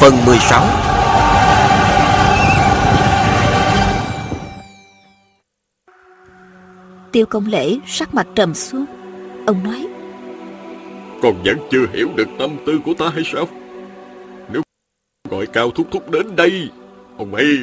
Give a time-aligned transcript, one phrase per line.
[0.00, 0.66] Phần 16
[7.12, 8.84] Tiêu công lễ sắc mặt trầm xuống.
[9.46, 9.86] Ông nói
[11.22, 13.48] Con vẫn chưa hiểu được tâm tư của ta hay sao?
[14.52, 14.62] Nếu
[15.30, 16.68] gọi cao thúc thúc đến đây
[17.18, 17.58] Ông ấy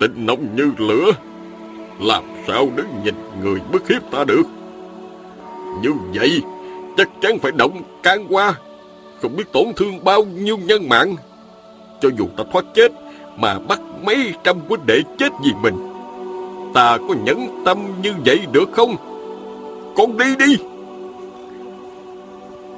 [0.00, 1.12] tình nóng như lửa.
[2.00, 4.44] Làm sao đứng nhìn người bức hiếp ta được?
[5.82, 6.42] Như vậy
[6.96, 8.54] Chắc chắn phải động can qua.
[9.22, 11.16] Không biết tổn thương bao nhiêu nhân mạng
[12.00, 12.92] Cho dù ta thoát chết
[13.36, 15.74] Mà bắt mấy trăm huynh đệ chết vì mình.
[16.74, 18.96] Ta có nhẫn tâm như vậy được không?
[19.96, 20.56] Con đi đi.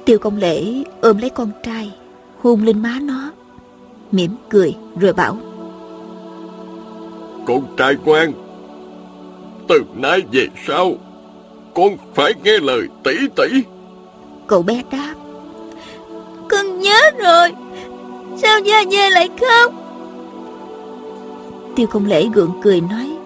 [0.05, 1.91] Tiêu công lễ ôm lấy con trai
[2.41, 3.31] Hôn lên má nó
[4.11, 5.37] mỉm cười rồi bảo.
[7.45, 8.31] Con trai ngoan
[9.67, 10.93] Từ nay về sau
[11.73, 13.63] Con phải nghe lời tỷ tỷ.
[14.47, 15.13] Cậu bé đáp.
[16.49, 17.49] Con nhớ rồi
[18.43, 19.73] Sao Gia Gia lại khóc?
[21.75, 23.17] Tiêu công lễ gượng cười nói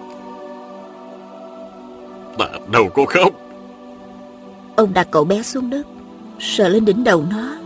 [2.38, 3.32] Ta đâu có khóc.
[4.76, 5.86] Ông đặt cậu bé xuống đất
[6.40, 7.56] Sờ lên đỉnh đầu nó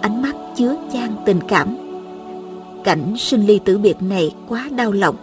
[0.00, 1.76] Ánh mắt chứa chan tình cảm.
[2.84, 5.16] Cảnh sinh ly tử biệt này quá đau lòng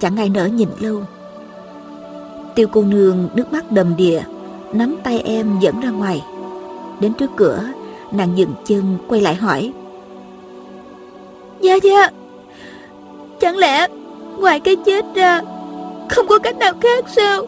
[0.00, 1.02] Chẳng ai nỡ nhìn lâu.
[2.54, 4.20] Tiêu cô nương nước mắt đầm đìa
[4.72, 6.22] Nắm tay em dẫn ra ngoài.
[7.00, 7.62] Đến trước cửa
[8.12, 9.72] Nàng dừng chân quay lại hỏi
[11.60, 12.10] Dạ dạ.
[13.40, 13.86] Chẳng lẽ
[14.38, 15.40] Ngoài cái chết ra
[16.10, 17.46] Không có cách nào khác sao?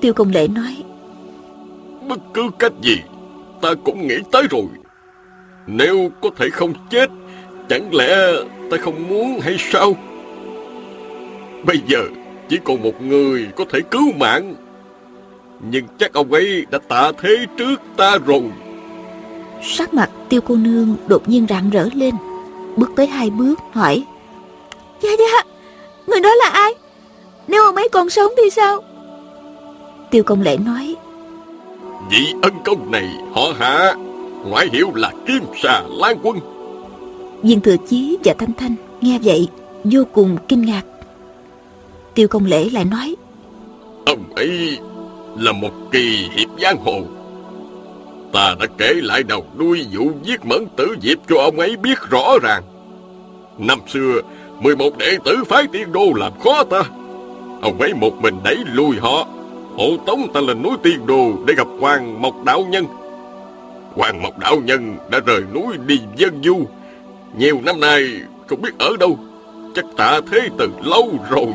[0.00, 0.82] Tiêu công lễ nói.
[2.08, 2.96] Bất cứ cách gì
[3.60, 4.64] Ta cũng nghĩ tới rồi.
[5.66, 7.10] Nếu có thể không chết
[7.68, 8.16] Chẳng lẽ
[8.70, 9.94] ta không muốn hay sao?
[11.64, 12.00] Bây giờ
[12.48, 14.54] Chỉ còn một người có thể cứu mạng.
[15.70, 18.42] Nhưng chắc ông ấy đã tạ thế trước ta rồi.
[19.62, 22.14] Sắc mặt tiêu cô nương đột nhiên rạng rỡ lên
[22.80, 24.04] Bước tới hai bước hỏi.
[25.02, 25.42] Dạ dạ
[26.06, 26.74] Người đó là ai?
[27.48, 28.82] Nếu ông ấy còn sống thì sao?
[30.10, 30.96] Tiêu công lễ nói.
[32.10, 33.94] Vị ân công này họ hạ
[34.44, 36.38] Ngoại hiệu là Kim Xà Lan Quân.
[37.42, 39.48] Viên thừa chí và Thanh Thanh nghe vậy
[39.84, 40.82] Vô cùng kinh ngạc.
[42.14, 43.16] Tiêu công lễ lại nói.
[44.06, 44.78] Ông ấy
[45.38, 47.00] là một kỳ hiệp giang hồ.
[48.32, 51.98] Ta đã kể lại đầu đuôi vụ giết mẫn tử diệp cho ông ấy biết
[52.10, 52.62] rõ ràng
[53.60, 54.20] Năm xưa
[54.60, 56.82] 11 đệ tử phái tiên đô làm khó ta.
[57.62, 59.26] Ông ấy một mình đẩy lùi họ,
[59.76, 62.84] Hộ tống ta lên núi tiên đô để gặp Hoàng Mộc Đạo Nhân.
[63.94, 66.58] Hoàng Mộc Đạo Nhân đã rời núi đi dân du.
[67.38, 68.04] Nhiều năm nay,
[68.46, 69.18] không biết ở đâu,
[69.74, 71.46] Chắc tạ thế từ lâu rồi.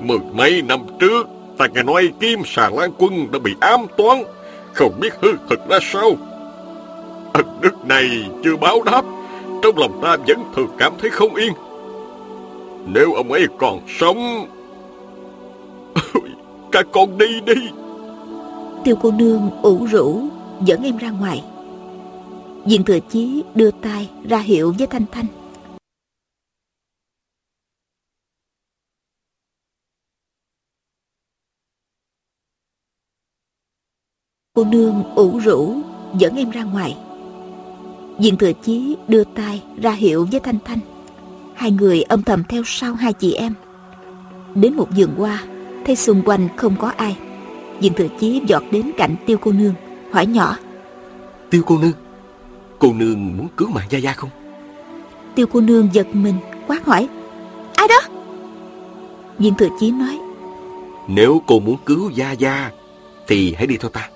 [0.00, 1.26] Mười mấy năm trước,
[1.58, 4.22] Ta nghe nói Kim Xà Lan Quân đã bị ám toán,
[4.72, 6.10] Không biết hư thực ra sao.
[7.32, 9.04] Ân đức này chưa báo đáp
[9.62, 11.52] trong lòng ta vẫn thường cảm thấy không yên.
[12.86, 14.46] Nếu ông ấy còn sống,
[16.72, 17.70] Các con đi đi.
[18.84, 20.22] Tiêu cô nương ủ rũ
[20.64, 21.44] Dẫn em ra ngoài.
[22.66, 25.26] Diện thừa chí đưa tay ra hiệu với Thanh Thanh.
[34.54, 35.76] Cô nương ủ rũ
[36.18, 37.05] dẫn em ra ngoài.
[38.18, 40.78] Diện thừa chí đưa tay ra hiệu với Thanh Thanh.
[41.54, 43.54] Hai người âm thầm theo sau hai chị em.
[44.54, 45.42] Đến một vườn hoa
[45.84, 47.16] Thấy xung quanh không có ai.
[47.80, 49.74] Diện thừa chí giọt đến cạnh tiêu cô nương
[50.12, 50.56] Hỏi nhỏ.
[51.50, 51.92] Tiêu cô nương
[52.78, 54.30] Cô nương muốn cứu mạng Gia Gia không?
[55.34, 56.34] Tiêu cô nương giật mình
[56.66, 57.08] quát hỏi.
[57.74, 58.00] Ai đó?
[59.38, 60.18] Diện thừa chí nói.
[61.08, 62.70] Nếu cô muốn cứu Gia Gia
[63.26, 64.08] Thì hãy đi theo ta.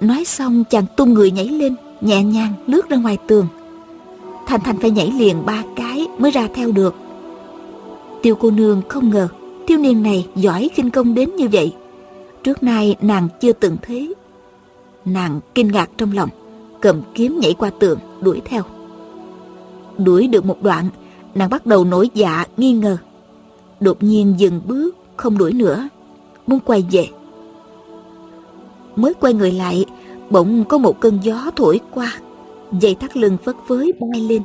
[0.00, 3.46] Nói xong chàng tung người nhảy lên Nhẹ nhàng lướt ra ngoài tường.
[4.46, 6.94] Thành Thành phải nhảy liền ba cái Mới ra theo được.
[8.22, 9.28] Tiêu cô nương không ngờ
[9.66, 11.74] Thiếu niên này giỏi khinh công đến như vậy.
[12.42, 14.14] Trước nay nàng chưa từng thấy
[15.04, 16.28] Nàng kinh ngạc trong lòng,
[16.80, 18.62] Cầm kiếm nhảy qua tường, đuổi theo.
[19.98, 20.88] Đuổi được một đoạn,
[21.34, 22.96] Nàng bắt đầu nổi dạ nghi ngờ.
[23.80, 25.88] Đột nhiên dừng bước, Không đuổi nữa,
[26.46, 27.08] Muốn quay về.
[28.96, 29.84] Mới quay người lại
[30.30, 32.12] Bỗng có một cơn gió thổi qua
[32.72, 34.42] Dây thắt lưng phất phới bay lên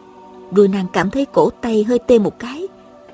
[0.51, 2.67] Rồi nàng cảm thấy cổ tay hơi tê một cái.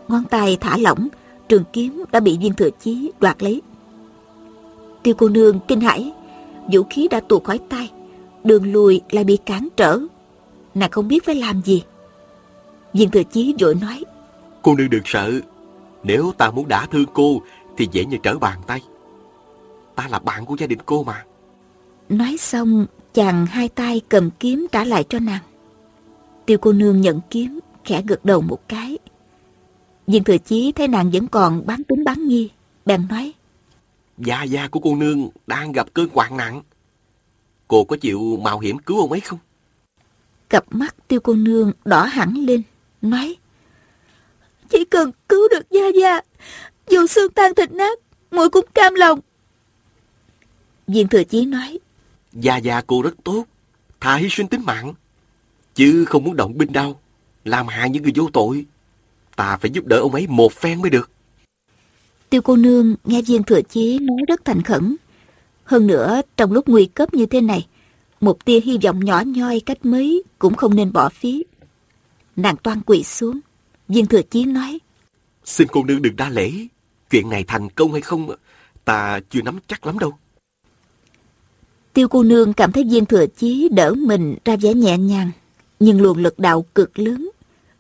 [0.08, 1.08] Ngón tay thả lỏng,
[1.50, 3.62] trường kiếm đã bị viên thừa chí đoạt lấy.
[5.04, 6.12] Tiêu cô nương kinh hãi,
[6.72, 7.92] vũ khí đã tuột khỏi tay,
[8.44, 10.00] đường lùi lại bị cản trở.
[10.76, 11.84] Nàng không biết phải làm gì.
[12.94, 14.04] Viên thừa chí vội nói.
[14.62, 15.32] Cô nương đừng sợ,
[16.04, 17.42] nếu ta muốn đả thương cô
[17.78, 18.82] thì dễ như trở bàn tay.
[19.96, 21.26] Ta là bạn của gia đình cô mà.
[22.10, 25.42] Nói xong, chàng hai tay cầm kiếm trả lại cho nàng.
[26.46, 28.98] Tiêu cô nương nhận kiếm, khẽ gật đầu một cái.
[30.08, 32.50] Viên thừa chí thấy nàng vẫn còn bán tính bán nghi,
[32.86, 33.34] bèn nói.
[34.18, 36.62] Gia gia của cô nương đang gặp cơn hoạn nặng.
[37.68, 39.40] Cô có chịu mạo hiểm cứu ông ấy không?
[40.50, 42.62] Cặp mắt tiêu cô nương đỏ hẳn lên,
[43.02, 43.38] nói.
[44.70, 46.22] Chỉ cần cứu được Gia Gia,
[46.90, 48.00] dù xương tan thịt nát,
[48.32, 49.20] muội cũng cam lòng.
[50.88, 51.80] Viên thừa chí nói.
[52.42, 53.46] Gia Gia cô rất tốt,
[54.00, 54.94] thà hy sinh tính mạng.
[55.76, 57.00] Chứ không muốn động binh đâu,
[57.46, 58.66] làm hại những người vô tội.
[59.36, 61.12] Ta phải giúp đỡ ông ấy một phen mới được.
[62.30, 64.96] Tiêu cô nương nghe viên thừa chí nói rất thành khẩn.
[65.64, 67.68] Hơn nữa, trong lúc nguy cấp như thế này,
[68.22, 71.46] một tia hy vọng nhỏ nhoi cách mấy cũng không nên bỏ phí.
[72.36, 73.40] Nàng toan quỳ xuống.
[73.88, 74.80] Viên thừa chí nói.
[75.46, 76.52] Xin cô nương đừng đa lễ.
[77.10, 78.30] Chuyện này thành công hay không,
[78.86, 80.18] ta chưa nắm chắc lắm đâu.
[82.00, 85.32] Tiêu cô nương cảm thấy viên thừa chí đỡ mình ra vẻ nhẹ nhàng,
[85.80, 87.30] nhưng luồng lực đạo cực lớn,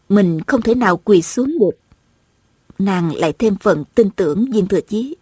[0.09, 1.71] mình không thể nào quỳ xuống được.
[2.79, 5.15] Nàng lại thêm phần tin tưởng viên thừa chí.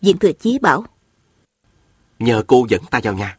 [0.00, 0.84] Viên thừa chí bảo,
[2.18, 3.38] Nhờ cô dẫn ta vào nhà,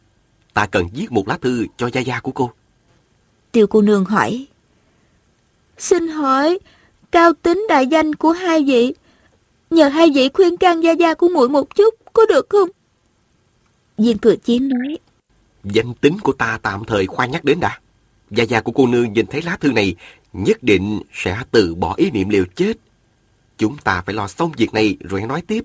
[0.54, 2.50] ta cần viết một lá thư cho gia gia của cô.
[3.52, 4.46] Tiêu cô nương hỏi,
[5.78, 6.58] Xin hỏi,
[7.10, 8.94] cao tính đại danh của hai vị,
[9.70, 12.68] nhờ hai vị khuyên can gia gia của muội một chút, có được không?
[14.00, 14.98] Viên thừa chí nói,
[15.64, 17.78] Danh tính của ta tạm thời khoan nhắc đến đã.
[18.30, 19.96] Gia gia của cô nương nhìn thấy lá thư này,
[20.32, 22.72] nhất định sẽ từ bỏ ý niệm liều chết.
[23.58, 25.64] Chúng ta phải lo xong việc này rồi nói tiếp.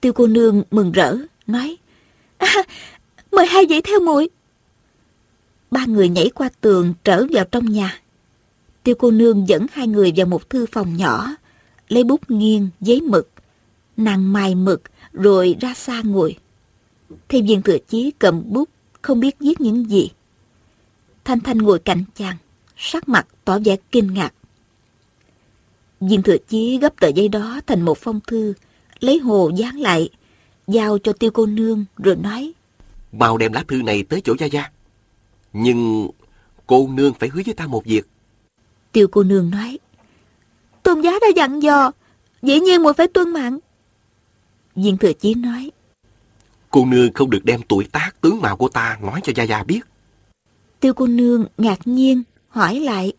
[0.00, 1.16] Tiêu cô nương mừng rỡ,
[1.46, 1.76] nói,
[2.38, 2.54] à,
[3.32, 4.28] mời hai vị theo muội.
[5.70, 8.00] Ba người nhảy qua tường trở vào trong nhà.
[8.82, 11.34] Tiêu cô nương dẫn hai người vào một thư phòng nhỏ,
[11.88, 13.28] lấy bút nghiêng, giấy mực.
[13.96, 16.36] Nàng mài mực, rồi ra xa ngồi.
[17.28, 18.68] Thêm viên thừa chí cầm bút,
[19.02, 20.10] không biết viết những gì.
[21.24, 22.36] Thanh Thanh ngồi cạnh chàng,
[22.76, 24.34] sắc mặt tỏ vẻ kinh ngạc.
[26.00, 28.54] Viên thừa chí gấp tờ giấy đó thành một phong thư,
[29.00, 30.08] lấy hồ dán lại,
[30.66, 32.52] giao cho tiêu cô nương rồi nói.
[33.12, 34.70] Mau đem lá thư này tới chỗ Gia Gia.
[35.52, 36.08] Nhưng
[36.66, 38.08] cô nương phải hứa với ta một việc.
[38.92, 39.78] Tiêu cô nương nói.
[40.82, 41.92] Tôn giá đã dặn dò,
[42.42, 43.58] dĩ nhiên muội phải tuân mạng.
[44.76, 45.70] Viên thừa chí nói.
[46.70, 49.62] Cô nương không được đem tuổi tác tướng mạo của ta nói cho Gia Gia
[49.62, 49.80] biết.
[50.80, 53.12] Tiêu cô nương ngạc nhiên, hỏi lại.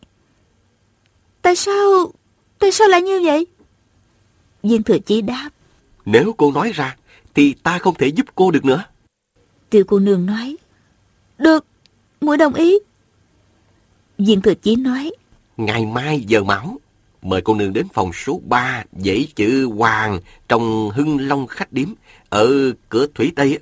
[1.42, 2.12] Tại sao,
[2.58, 3.46] tại sao lại như vậy?
[4.62, 5.50] Viên thừa chí đáp.
[6.04, 6.96] Nếu cô nói ra,
[7.34, 8.84] thì ta không thể giúp cô được nữa.
[9.70, 10.56] Tiêu cô nương nói.
[11.38, 11.64] Được,
[12.20, 12.78] muội đồng ý.
[14.18, 15.10] Viên thừa chí nói.
[15.56, 16.80] Ngày mai giờ mão,
[17.22, 21.88] mời cô nương đến phòng số 3 dãy chữ Hoàng trong Hưng Long khách điếm
[22.30, 23.58] ở cửa Thủy Tây.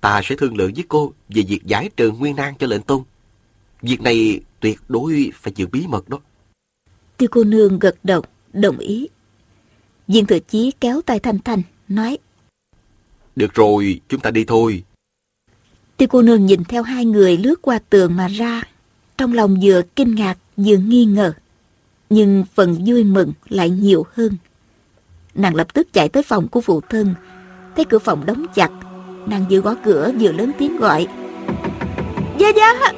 [0.00, 3.02] Ta sẽ thương lượng với cô về việc giải trừ nguyên nan cho lệnh tôn.
[3.82, 6.18] Việc này tuyệt đối phải giữ bí mật đó.
[7.16, 8.22] Tiêu cô nương gật đầu,
[8.52, 9.08] đồng ý.
[10.08, 12.18] Viên thừa chí kéo tay Thanh Thanh, nói.
[13.36, 14.84] Được rồi, chúng ta đi thôi.
[15.96, 18.62] Tiêu cô nương nhìn theo hai người lướt qua tường mà ra.
[19.18, 21.32] Trong lòng vừa kinh ngạc vừa nghi ngờ.
[22.10, 24.36] Nhưng phần vui mừng lại nhiều hơn.
[25.34, 27.14] Nàng lập tức chạy tới phòng của phụ thân.
[27.80, 28.70] Thấy cửa phòng đóng chặt.
[29.26, 31.06] Nàng vừa gõ cửa vừa lớn tiếng gọi.
[32.38, 32.92] Gia Gia!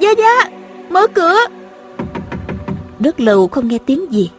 [0.00, 0.50] Gia Gia!
[0.90, 1.38] Mở cửa!
[3.00, 4.30] Rất lâu không nghe tiếng gì.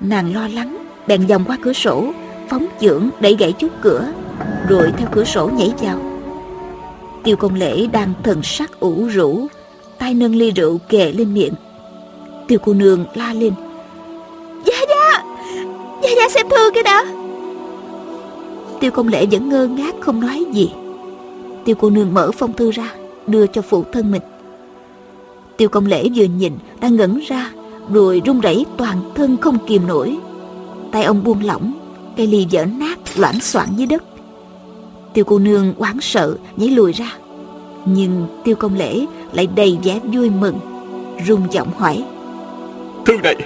[0.00, 2.12] Nàng lo lắng, bèn vòng qua cửa sổ,
[2.48, 4.08] phóng chưởng đẩy gãy chút cửa,
[4.68, 5.98] rồi theo cửa sổ nhảy vào.
[7.24, 9.46] Tiêu công lễ đang thần sắc ủ rũ,
[9.98, 11.54] tay nâng ly rượu kề lên miệng.
[12.48, 13.52] Tiêu cô nương la lên.
[14.64, 15.22] Gia Gia!
[16.02, 17.04] Gia Gia xem thư cái đã!
[18.80, 20.72] Tiêu công lễ vẫn ngơ ngác không nói gì.
[21.64, 22.92] Tiêu cô nương mở phong thư ra,
[23.26, 24.22] đưa cho phụ thân mình.
[25.56, 27.50] Tiêu công lễ vừa nhìn, đã ngẩn ra,
[27.92, 30.16] rồi run rẩy toàn thân không kìm nổi.
[30.92, 31.72] Tay ông buông lỏng,
[32.16, 34.04] cây ly vỡ nát loãng xoảng dưới đất.
[35.12, 37.12] Tiêu cô nương hoảng sợ nhảy lùi ra.
[37.84, 40.58] Nhưng tiêu công lễ lại đầy vẻ vui mừng,
[41.26, 42.04] rung giọng hỏi.
[43.04, 43.36] Thư này,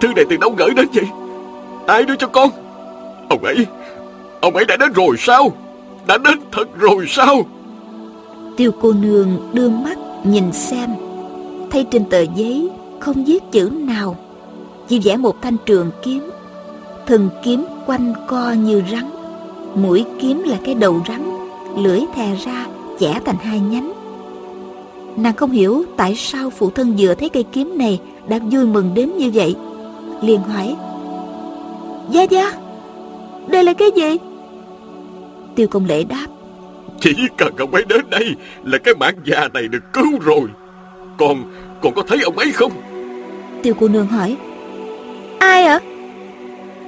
[0.00, 1.04] thư này từ đâu gửi đến vậy?
[1.86, 2.50] Ai đưa cho con?
[3.28, 3.66] Ông ấy,
[4.44, 5.52] ông ấy đã đến rồi sao?
[6.06, 7.42] Đã đến thật rồi sao?
[8.56, 10.90] Tiêu cô nương đưa mắt nhìn xem.
[11.70, 12.70] Thấy trên tờ giấy
[13.00, 14.16] không viết chữ nào.
[14.88, 16.30] Chỉ vẽ một thanh trường kiếm.
[17.06, 19.10] Thân kiếm quanh co như rắn.
[19.74, 21.22] Mũi kiếm là cái đầu rắn.
[21.76, 22.66] Lưỡi thè ra,
[23.00, 23.92] chẻ thành hai nhánh.
[25.16, 28.90] Nàng không hiểu tại sao phụ thân vừa thấy cây kiếm này đã vui mừng
[28.94, 29.56] đến như vậy.
[30.22, 30.76] Liền hỏi,
[32.10, 32.52] gia gia,
[33.46, 34.18] đây là cái gì?
[35.56, 36.26] Tiêu công lễ đáp.
[37.00, 38.34] Chỉ cần ông ấy đến đây
[38.64, 40.48] là cái mạng già này được cứu rồi.
[41.18, 41.44] Còn
[41.82, 42.72] còn có thấy ông ấy không?
[43.62, 44.36] Tiêu cô nương hỏi.
[45.38, 45.80] Ai ạ?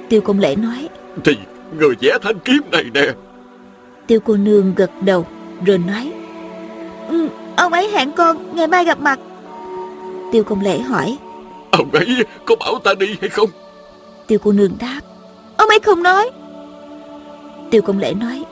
[0.09, 0.89] Tiêu công lễ nói.
[1.23, 1.37] Thì
[1.79, 3.07] người vẽ thanh kiếm này nè.
[4.07, 5.27] Tiêu cô nương gật đầu
[5.65, 6.11] Rồi nói.
[7.09, 9.19] Ừ, Ông ấy hẹn con ngày mai gặp mặt.
[10.31, 11.17] Tiêu công lễ hỏi.
[11.71, 12.07] Ông ấy
[12.45, 13.49] có bảo ta đi hay không?
[14.27, 15.01] Tiêu cô nương đáp.
[15.57, 16.29] Ông ấy không nói.
[17.71, 18.43] Tiêu công lễ nói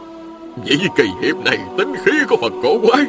[0.58, 3.06] Vậy kỳ hiệp này tính khí của phật cổ quái.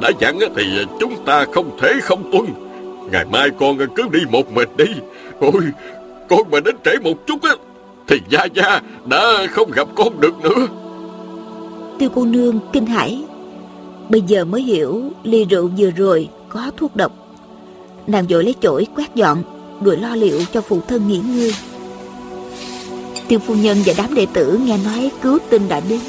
[0.00, 0.62] Đã dặn thì
[1.00, 2.44] chúng ta không thể không tuân.
[3.12, 4.84] Ngày mai con cứ đi một mình đi.
[5.40, 5.62] Ôi,
[6.28, 7.50] Con mà đến trễ một chút á,
[8.06, 10.66] Thì Gia Gia đã không gặp con được nữa.
[11.98, 13.24] Tiêu cô nương, kinh hãi.
[14.08, 17.12] Bây giờ mới hiểu ly rượu vừa rồi có thuốc độc.
[18.06, 19.42] Nàng vội lấy chổi quét dọn,
[19.84, 21.52] Rồi lo liệu cho phụ thân nghỉ ngơi.
[23.28, 26.00] Tiêu phu nhân và đám đệ tử nghe nói cứu tinh đã đến.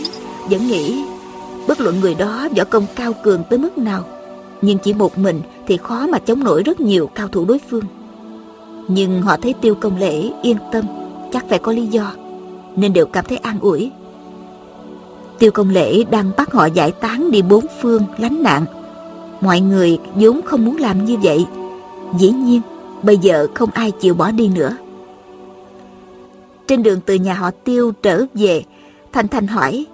[0.50, 1.04] Vẫn nghĩ,
[1.68, 4.04] Bất luận người đó võ công cao cường tới mức nào,
[4.62, 7.84] Nhưng chỉ một mình Thì khó mà chống nổi rất nhiều cao thủ đối phương.
[8.88, 10.86] Nhưng họ thấy tiêu công lễ yên tâm,
[11.32, 12.12] Chắc phải có lý do,
[12.76, 13.92] Nên đều cảm thấy an ủi.
[15.40, 18.66] Tiêu công lễ đang bắt họ giải tán đi bốn phương lánh nạn.
[19.42, 21.46] Mọi người vốn không muốn làm như vậy.
[22.20, 22.62] Dĩ nhiên,
[23.04, 24.78] Bây giờ không ai chịu bỏ đi nữa.
[26.68, 28.64] Trên đường từ nhà họ Tiêu trở về
[29.12, 29.86] Thanh Thanh hỏi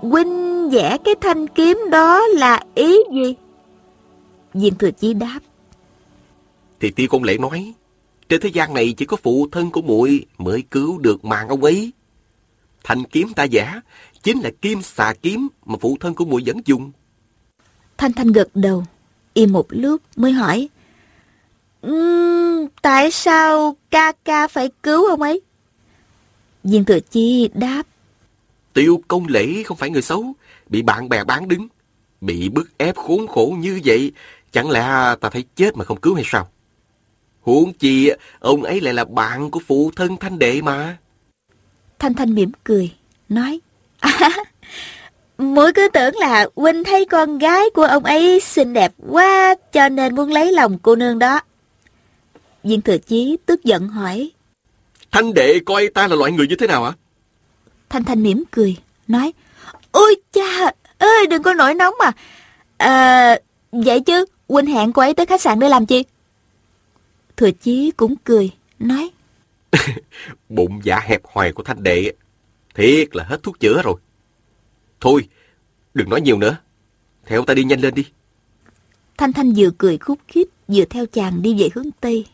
[0.00, 3.34] Huynh vẽ cái thanh kiếm đó là ý gì?
[4.54, 5.40] Viên thừa chí đáp
[6.80, 7.74] Thì Tiêu Công Lễ nói
[8.28, 11.64] Trên thế gian này chỉ có phụ thân của muội Mới cứu được mạng ông
[11.64, 11.92] ấy
[12.84, 13.80] Thanh kiếm ta vẽ
[14.22, 16.92] Chính là kim xà kiếm Mà phụ thân của muội vẫn dùng
[17.98, 18.84] Thanh Thanh gật đầu
[19.34, 20.68] Im một lúc mới hỏi
[21.82, 25.40] um, Tại sao ca ca phải cứu ông ấy?
[26.64, 27.82] Viên thừa chi đáp
[28.72, 30.34] Tiêu công lễ không phải người xấu,
[30.68, 31.68] bị bạn bè bán đứng,
[32.20, 34.12] bị bức ép khốn khổ như vậy,
[34.52, 36.48] chẳng lẽ ta thấy chết mà không cứu hay sao?
[37.40, 40.96] Huống chi, ông ấy lại là bạn của phụ thân Thanh Đệ mà.
[41.98, 42.92] Thanh Thanh mỉm cười,
[43.28, 43.60] nói,
[44.00, 44.30] à,
[45.40, 49.88] Mỗi cứ tưởng là huynh thấy con gái của ông ấy xinh đẹp quá cho
[49.88, 51.40] nên muốn lấy lòng cô nương đó.
[52.64, 54.30] Viên thừa chí tức giận hỏi.
[55.10, 56.92] Thanh đệ coi ta là loại người như thế nào ạ?
[57.90, 58.76] Thanh Thanh mỉm cười,
[59.08, 59.32] nói,
[59.92, 62.12] Ôi cha, ơi đừng có nổi nóng mà.
[62.76, 63.38] À,
[63.72, 66.04] vậy chứ, huynh hẹn cô ấy tới khách sạn để làm chi?
[67.36, 69.10] Thừa chí cũng cười, nói,
[70.48, 72.12] Bụng dạ hẹp hòi của Thanh đệ,
[72.74, 74.00] thiệt là hết thuốc chữa rồi.
[75.00, 75.28] Thôi,
[75.94, 76.56] đừng nói nhiều nữa,
[77.26, 78.04] theo ta đi nhanh lên đi.
[79.18, 82.26] Thanh Thanh vừa cười khúc khích, vừa theo chàng đi về hướng Tây.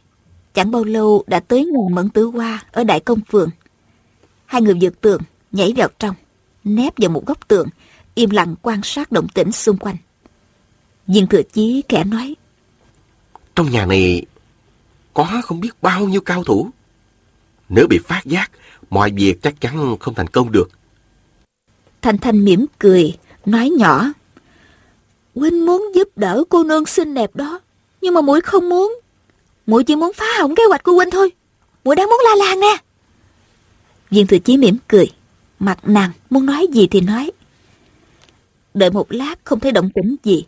[0.55, 3.51] Chẳng bao lâu đã tới nguồn mẫn tử hoa ở Đại Công Phường.
[4.47, 5.23] Hai người vượt tường,
[5.57, 6.15] nhảy vào trong,
[6.65, 7.69] nép vào một góc tường,
[8.15, 9.97] im lặng quan sát động tĩnh xung quanh.
[11.07, 12.35] Viên thừa chí kẻ nói.
[13.55, 14.25] Trong nhà này
[15.15, 16.71] có không biết bao nhiêu cao thủ.
[17.69, 18.51] Nếu bị phát giác,
[18.91, 20.71] mọi việc chắc chắn không thành công được.
[22.03, 24.13] Thanh Thanh mỉm cười, nói nhỏ.
[25.35, 27.61] Huynh muốn giúp đỡ cô nương xinh đẹp đó,
[28.01, 29.01] nhưng mà mũi không muốn.
[29.67, 31.31] Mũi chỉ muốn phá hỏng kế hoạch của huynh thôi.
[31.85, 32.77] Mũi đang muốn la làng nè.
[34.11, 35.11] Viên thừa chí mỉm cười,
[35.59, 37.31] mặt nàng muốn nói gì thì nói.
[38.75, 40.47] Đợi một lát không thấy động tĩnh gì,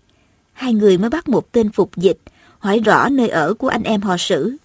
[0.53, 2.19] hai người mới bắt một tên phục dịch,
[2.59, 4.57] hỏi rõ nơi ở của anh em họ sử.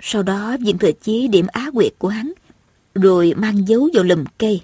[0.00, 2.32] Sau đó viên thừa chí điểm á quyệt của hắn,
[2.94, 4.62] rồi mang dấu vào lùm cây.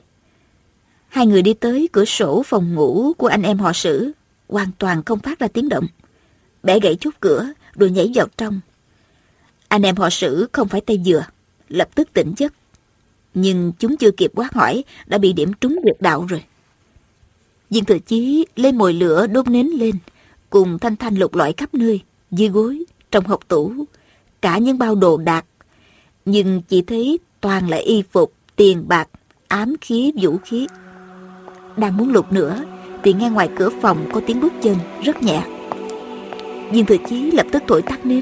[1.09, 4.13] Hai người đi tới cửa sổ phòng ngủ của anh em họ sử,
[4.49, 5.87] hoàn toàn không phát ra tiếng động.
[6.63, 8.61] Bẻ gãy chút cửa, rồi nhảy vào trong.
[9.69, 11.25] Anh em họ sử không phải tay dừa,
[11.69, 12.53] lập tức tỉnh giấc.
[13.41, 16.45] Nhưng chúng chưa kịp quát hỏi, đã bị điểm trúng huyệt đạo rồi.
[17.71, 19.95] Viên thừa chí lấy mồi lửa đốt nến lên,
[20.51, 23.73] cùng thanh thanh lục loại khắp nơi, dưới gối, trong hộp tủ,
[24.43, 25.45] cả những bao đồ đạc.
[26.25, 29.09] Nhưng chỉ thấy toàn là y phục, tiền bạc,
[29.49, 30.67] ám khí, vũ khí.
[31.77, 32.65] Đang muốn lục nữa,
[33.03, 35.43] thì nghe ngoài cửa phòng có tiếng bước chân rất nhẹ.
[36.73, 38.21] Viên thừa chí lập tức thổi tắt nến,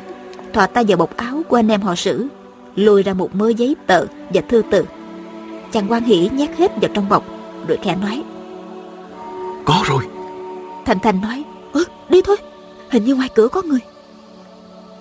[0.52, 2.26] thò tay vào bọc áo của anh em họ sử,
[2.74, 4.84] lôi ra một mớ giấy tờ và thư từ.
[5.76, 7.24] Chàng quan hỷ nhét hết vào trong bọc,
[7.68, 8.22] rồi khẽ nói.
[9.64, 10.04] Có rồi.
[10.84, 12.36] Thành Thành nói, ừ, đi thôi,
[12.90, 13.80] hình như ngoài cửa có người.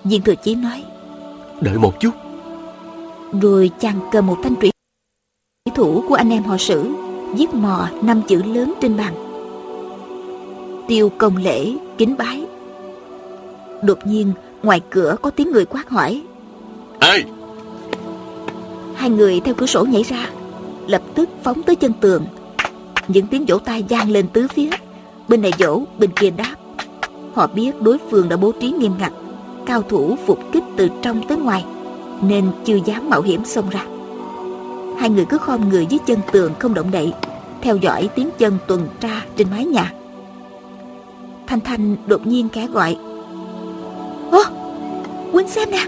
[0.04, 0.84] Viên thừa chí nói
[1.60, 2.10] Đợi một chút
[3.42, 4.70] Rồi chàng cầm một thanh trụy
[5.74, 6.90] thủ của anh em họ sử
[7.36, 9.14] Viết mò năm chữ lớn trên bàn
[10.88, 12.46] Tiêu công lễ kính bái
[13.82, 16.22] Đột nhiên ngoài cửa có tiếng người quát hỏi
[17.00, 17.24] Ai
[18.94, 20.30] Hai người theo cửa sổ nhảy ra
[20.86, 22.26] Lập tức phóng tới chân tường.
[23.08, 24.70] Những tiếng vỗ tay vang lên tứ phía.
[25.28, 26.54] Bên này vỗ, bên kia đáp.
[27.34, 29.12] Họ biết đối phương đã bố trí nghiêm ngặt
[29.66, 31.64] Cao thủ phục kích từ trong tới ngoài
[32.22, 33.84] Nên chưa dám mạo hiểm xông ra.
[34.98, 37.12] Hai người cứ khom người dưới chân tường không động đậy
[37.60, 39.92] Theo dõi tiếng chân tuần tra trên mái nhà.
[41.46, 42.96] Thanh Thanh đột nhiên khẽ gọi.
[44.30, 44.42] Ô,
[45.32, 45.86] quýnh xem nè.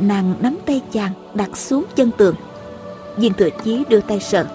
[0.00, 2.34] Nàng nắm tay chàng đặt xuống chân tường.
[3.16, 4.46] Viên thừa chí đưa tay sờ.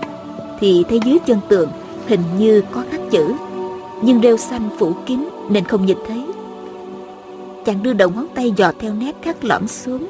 [0.59, 1.69] Thì thấy dưới chân tường
[2.07, 3.33] hình như có khắc chữ.
[4.03, 6.23] Nhưng rêu xanh phủ kín nên không nhìn thấy.
[7.65, 10.07] Chàng đưa đầu ngón tay dò theo nét khắc lõm xuống.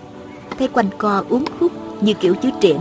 [0.59, 2.77] Thấy quanh co uốn khúc như kiểu chữ triện.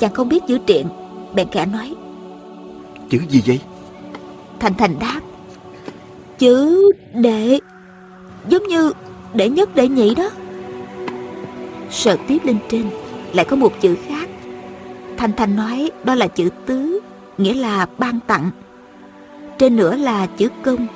[0.00, 0.86] Chàng không biết chữ triện
[1.34, 1.94] Bèn khẽ nói.
[3.10, 3.60] Chữ gì vậy?
[4.60, 5.20] Thành Thành đáp.
[6.38, 7.58] Chữ đệ.
[8.48, 8.92] Giống như
[9.34, 10.30] đệ nhất đệ nhị đó.
[11.90, 12.90] Sờ tiếp lên trên
[13.32, 14.28] lại có một chữ khác.
[15.16, 17.00] Thanh Thanh nói đó là chữ tứ,
[17.38, 18.50] Nghĩa là ban tặng.
[19.58, 20.86] Trên nữa là chữ công,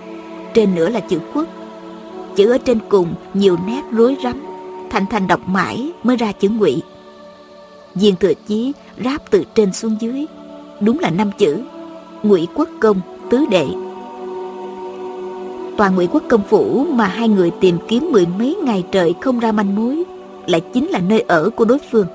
[0.54, 1.46] Trên nữa là chữ quốc.
[2.36, 4.42] Chữ ở trên cùng nhiều nét rối rắm.
[4.90, 6.82] Thanh Thanh đọc mãi mới ra chữ ngụy.
[7.94, 8.72] Viên thừa chí
[9.04, 10.26] ráp từ trên xuống dưới.
[10.80, 11.62] Đúng là năm chữ.
[12.22, 13.66] Ngụy quốc công, tứ đệ.
[15.76, 19.38] Toàn ngụy quốc công phủ mà hai người tìm kiếm mười mấy ngày trời không
[19.38, 20.04] ra manh mối
[20.46, 22.06] lại chính là nơi ở của đối phương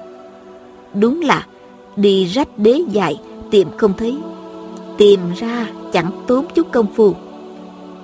[0.93, 1.45] đúng là
[1.95, 3.19] đi rách đế dài,
[3.51, 4.17] tìm không thấy.
[4.97, 7.13] Tìm ra chẳng tốn chút công phu.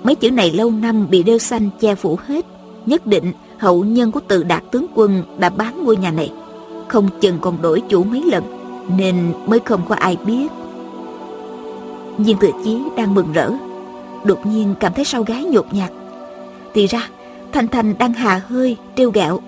[0.02, 2.46] Mấy chữ này lâu năm bị đeo xanh che phủ hết,
[2.86, 6.32] nhất định hậu nhân của tự đạt tướng quân đã bán ngôi nhà này.
[6.88, 8.44] Không chừng còn đổi chủ mấy lần,
[8.96, 10.48] nên mới không có ai biết.
[12.18, 13.50] Viên tự chí đang mừng rỡ,
[14.24, 15.90] đột nhiên cảm thấy sau gái nhột nhạt.
[16.74, 17.08] Thì ra
[17.52, 19.40] thành thành đang hà hơi, trêu ghẹo.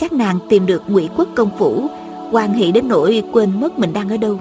[0.00, 1.88] Chắc nàng tìm được ngụy quốc công phủ
[2.32, 4.40] quan hệ đến nỗi quên mất mình đang ở đâu.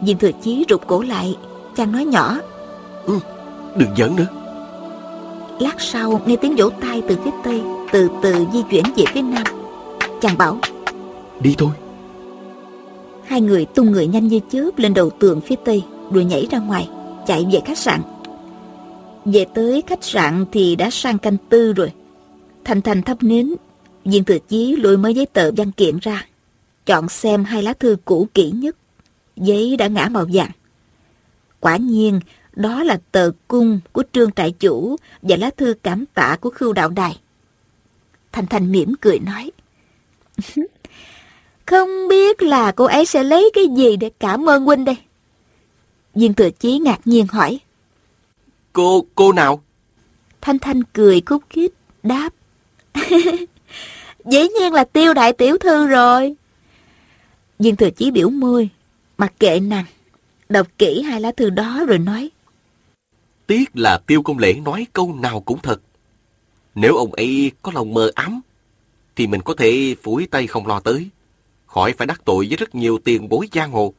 [0.00, 1.36] Viên thừa chí rụt cổ lại
[1.76, 2.38] chàng nói nhỏ.
[3.06, 3.18] Ừ,
[3.76, 4.26] đừng giỡn nữa.
[5.60, 9.22] Lát sau nghe tiếng vỗ tay từ phía tây từ từ di chuyển về phía
[9.22, 9.44] nam.
[10.20, 10.58] Chàng bảo
[11.40, 11.70] đi thôi.
[13.24, 16.58] Hai người tung người nhanh như chớp lên đầu tường phía tây rồi nhảy ra
[16.58, 16.88] ngoài
[17.26, 18.00] chạy về khách sạn.
[19.24, 21.92] Về tới khách sạn thì đã sang canh tư rồi.
[22.64, 23.54] Thành thành thắp nến
[24.04, 26.26] viên thừa chí lôi mới giấy tờ văn kiện ra
[26.86, 28.76] chọn xem hai lá thư cũ kỹ nhất
[29.36, 30.50] giấy đã ngã màu vàng
[31.60, 32.20] quả nhiên
[32.52, 36.72] đó là tờ cung của trương trại chủ và lá thư cảm tạ của khưu
[36.72, 37.20] đạo đài
[38.32, 39.50] thành thành mỉm cười nói
[41.66, 44.96] không biết là cô ấy sẽ lấy cái gì để cảm ơn huynh đây
[46.14, 47.60] viên thừa chí ngạc nhiên hỏi
[48.72, 49.62] Cô, cô nào?
[50.40, 52.30] Thanh Thanh cười khúc khích, đáp.
[54.24, 56.34] Dĩ nhiên là tiêu đại tiểu thư rồi.
[57.62, 58.68] Dương Thừa Chí biểu môi,
[59.18, 59.84] mặc kệ nàng,
[60.48, 62.30] đọc kỹ hai lá thư đó rồi nói.
[63.46, 65.80] Tiếc là tiêu công lễ nói câu nào cũng thật.
[66.74, 68.40] Nếu ông ấy có lòng mờ ám,
[69.16, 71.08] thì mình có thể phủi tay không lo tới,
[71.66, 73.94] khỏi phải đắc tội với rất nhiều tiền bối giang hồ.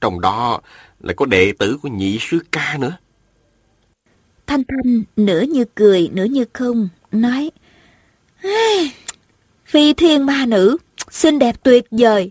[0.00, 0.60] Trong đó
[1.00, 2.96] lại có đệ tử của nhị sư ca nữa.
[4.46, 7.50] Thanh Thanh nửa như cười, nửa như không, nói
[9.66, 10.76] Phi thiên ma nữ,
[11.10, 12.30] xinh đẹp tuyệt vời,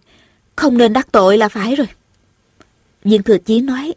[0.56, 1.88] không nên đắc tội là phải rồi.
[3.04, 3.94] Viên Thừa Chí nói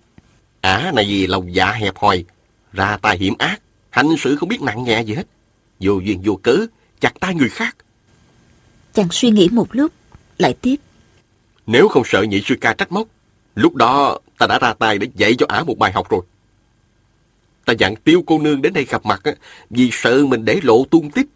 [0.61, 2.25] Ả à, này vì lòng dạ hẹp hòi,
[2.73, 5.27] ra tay hiểm ác, hành sự không biết nặng nhẹ gì hết.
[5.81, 6.57] Vô duyên vô cớ,
[7.01, 7.77] chặt tay người khác.
[8.95, 9.93] Chàng suy nghĩ một lúc,
[10.39, 10.77] lại tiếp.
[11.67, 13.09] Nếu không sợ nhị sư ca trách móc,
[13.55, 16.21] lúc đó ta đã ra tay để dạy cho Ả một bài học rồi.
[17.65, 19.23] Ta dặn tiêu cô nương đến đây gặp mặt
[19.71, 21.27] vì sợ mình để lộ tung tích.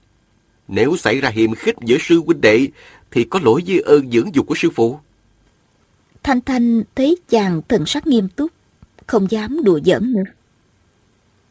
[0.68, 2.68] Nếu xảy ra hiềm khích giữa sư huynh đệ
[3.10, 4.98] thì có lỗi với ơn dưỡng dục của sư phụ.
[6.22, 8.50] Thanh Thanh thấy chàng thần sắc nghiêm túc,
[9.06, 10.22] không dám đùa giỡn nữa.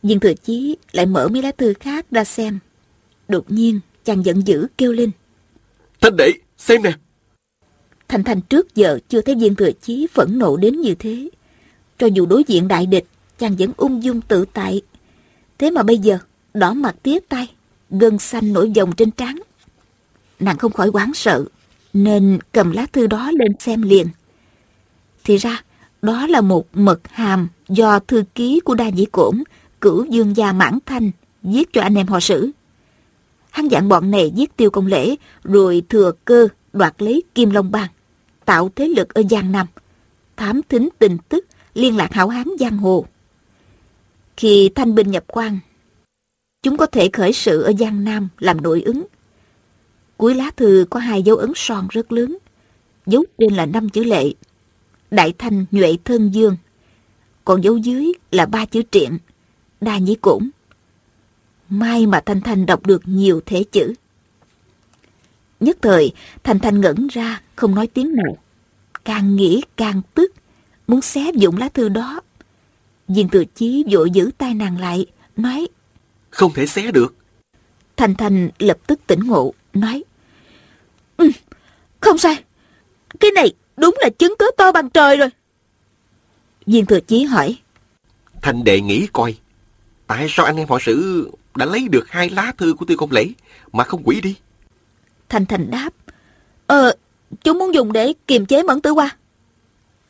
[0.01, 2.59] Nhưng thừa chí lại mở mấy lá thư khác ra xem.
[3.27, 5.11] Đột nhiên chàng giận dữ kêu lên.
[6.01, 6.91] Thanh đệ, xem nè.
[8.07, 11.29] Thanh Thanh trước giờ chưa thấy viên thừa chí phẫn nộ đến như thế.
[11.97, 13.05] Cho dù đối diện đại địch,
[13.37, 14.81] chàng vẫn ung dung tự tại.
[15.57, 16.17] Thế mà bây giờ,
[16.53, 17.47] đỏ mặt tía tay,
[17.89, 19.39] gân xanh nổi dòng trên trán.
[20.39, 21.45] Nàng không khỏi quán sợ,
[21.93, 24.07] nên cầm lá thư đó lên xem liền.
[25.29, 25.63] Thì ra,
[26.01, 29.43] đó là một mật hàm do thư ký của Đa Nhĩ Cổn,
[29.81, 31.11] cửu dương gia mãn thanh,
[31.43, 32.51] giết cho anh em họ sử.
[33.49, 37.71] Hắn dặn bọn này giết tiêu công lễ, rồi thừa cơ đoạt lấy Kim Long
[37.71, 37.89] Bang,
[38.45, 39.67] tạo thế lực ở Giang Nam,
[40.37, 43.05] thám thính tin tức, liên lạc hảo hán giang hồ.
[44.37, 45.59] Khi thanh binh nhập quan,
[46.63, 49.05] chúng có thể khởi sự ở Giang Nam làm nội ứng.
[50.17, 52.37] Cuối lá thư có hai dấu ấn son rất lớn,
[53.05, 54.33] dấu trên là năm chữ lệ,
[55.11, 56.57] đại thanh nhuệ thân dương,
[57.45, 59.17] còn dấu dưới là ba chữ triện,
[59.81, 60.49] đa nhĩ cổn.
[61.69, 63.93] May mà Thanh Thanh đọc được nhiều thể chữ.
[65.59, 66.11] Nhất thời,
[66.43, 68.37] Thanh Thanh ngẩn ra, không nói tiếng nào.
[69.05, 70.33] Càng nghĩ càng tức,
[70.87, 72.21] muốn xé dụng lá thư đó.
[73.07, 75.05] Viên tự chí vội giữ tay nàng lại,
[75.37, 75.67] nói
[76.29, 77.15] Không thể xé được.
[77.97, 80.03] Thanh Thanh lập tức tỉnh ngộ, nói
[81.17, 81.29] ừ,
[81.99, 82.43] Không sai,
[83.19, 85.29] cái này đúng là chứng cứ to bằng trời rồi.
[86.65, 87.57] Viên thừa chí hỏi
[88.41, 89.35] Thanh đệ nghĩ coi,
[90.07, 93.11] tại sao anh em họ sử đã lấy được hai lá thư của tiêu công
[93.11, 93.27] lễ
[93.71, 94.35] mà không quỷ đi?
[95.29, 95.89] Thanh Thanh đáp
[96.69, 96.95] Ờ,
[97.43, 99.15] chúng muốn dùng để kiềm chế mẫn tử qua.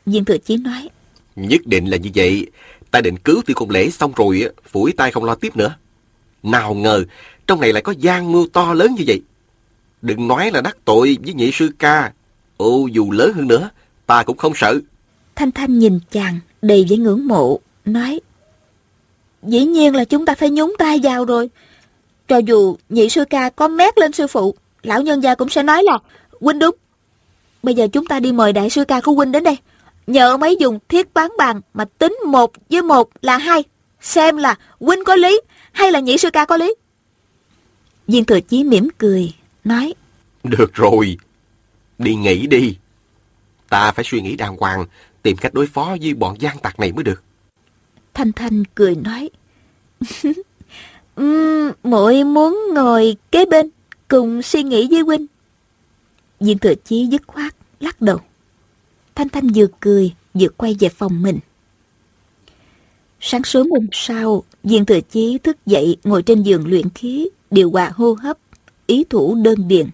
[0.06, 0.88] Viên thừa chí nói
[1.36, 2.46] Nhất định là như vậy.
[2.90, 5.76] Ta định cứu tiêu công lễ xong rồi, phủi tay không lo tiếp nữa.
[6.42, 7.04] Nào ngờ,
[7.46, 9.22] trong này lại có gian mưu to lớn như vậy.
[10.02, 12.12] Đừng nói là đắc tội với nhị sư ca.
[12.60, 13.70] Ô, dù lớn hơn nữa,
[14.06, 14.80] ta cũng không sợ.
[15.36, 18.20] Thanh Thanh nhìn chàng đầy vẻ ngưỡng mộ, nói
[19.42, 21.50] Dĩ nhiên là chúng ta phải nhúng tay vào rồi.
[22.28, 25.62] Cho dù nhị sư ca có mét lên sư phụ, lão nhân gia cũng sẽ
[25.62, 25.98] nói là
[26.40, 26.74] Huynh đúng.
[27.62, 29.56] Bây giờ chúng ta đi mời đại sư ca của Huynh đến đây.
[30.06, 33.64] Nhờ ông ấy dùng thiết bán bàn mà tính một với một là hai.
[34.00, 35.40] Xem là Huynh có lý
[35.72, 36.74] hay là nhị sư ca có lý.
[38.08, 39.32] Viên thừa chí mỉm cười,
[39.64, 39.94] nói
[40.44, 41.16] Được rồi,
[42.00, 42.76] đi nghỉ đi.
[43.68, 44.84] Ta phải suy nghĩ đàng hoàng,
[45.22, 47.22] tìm cách đối phó với bọn gian tặc này mới được.
[48.14, 49.30] Thanh Thanh cười nói
[51.16, 53.70] um, muội muốn ngồi kế bên
[54.08, 55.26] cùng suy nghĩ với huynh
[56.40, 58.18] viên thừa chí dứt khoát lắc đầu
[59.14, 61.38] thanh thanh vừa cười vừa quay về phòng mình
[63.20, 67.70] sáng sớm hôm sau viên thừa chí thức dậy ngồi trên giường luyện khí điều
[67.70, 68.38] hòa hô hấp
[68.86, 69.86] ý thủ đơn điền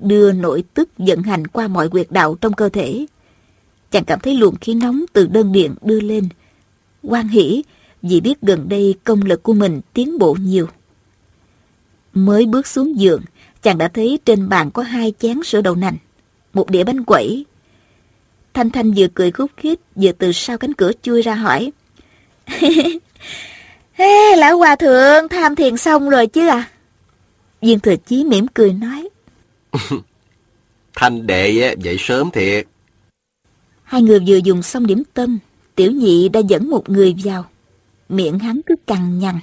[0.00, 3.06] đưa nội tức vận hành qua mọi quyệt đạo trong cơ thể
[3.90, 6.28] chàng cảm thấy luồng khí nóng từ đơn điện đưa lên
[7.02, 7.62] quan hỷ
[8.02, 10.68] vì biết gần đây công lực của mình tiến bộ nhiều.
[12.14, 13.22] Mới bước xuống giường,
[13.62, 15.96] chàng đã thấy trên bàn có hai chén sữa đậu nành,
[16.52, 17.44] một đĩa bánh quẩy.
[18.54, 21.72] Thanh Thanh vừa cười khúc khích, vừa từ sau cánh cửa chui ra hỏi.
[23.96, 26.68] Ê, lão hòa thượng tham thiền xong rồi chứ à?
[27.60, 29.08] Viên thừa chí mỉm cười nói.
[30.94, 32.66] Thanh đệ dậy sớm thiệt.
[33.82, 35.38] Hai người vừa dùng xong điểm tâm,
[35.74, 37.46] tiểu nhị đã dẫn một người vào
[38.08, 39.34] miệng hắn cứ cằn nhằn.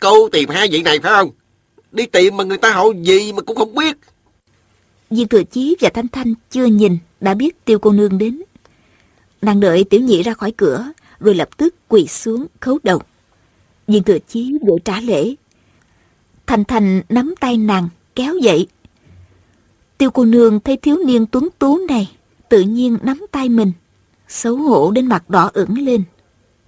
[0.00, 1.30] Cô tìm hai vị này phải không?
[1.92, 3.96] Đi tìm mà người ta hỏi gì mà cũng không biết.
[5.10, 8.42] Viên Thừa Chí và Thanh Thanh chưa nhìn đã biết tiêu cô nương đến.
[9.42, 13.02] Nàng đợi tiểu nhị ra khỏi cửa, rồi lập tức quỳ xuống khấu đầu.
[13.86, 15.34] Viên Thừa Chí vội trả lễ.
[16.46, 18.66] Thanh Thanh nắm tay nàng, kéo dậy.
[19.98, 22.10] Tiêu cô nương thấy thiếu niên tuấn tú này,
[22.48, 23.72] tự nhiên nắm tay mình,
[24.28, 26.02] xấu hổ đến mặt đỏ ửng lên.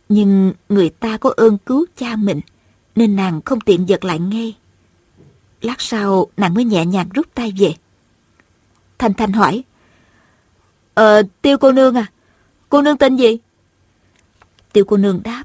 [0.09, 2.41] Nhưng người ta có ơn cứu cha mình,
[2.97, 4.57] nên nàng không tiện giật lại ngay.
[5.61, 7.75] Lát sau, nàng mới nhẹ nhàng rút tay về.
[8.99, 9.65] Thanh Thanh hỏi,
[10.95, 12.07] Ờ, Tiêu cô nương à,
[12.69, 13.39] cô nương tên gì?
[14.73, 15.45] Tiêu cô nương đáp,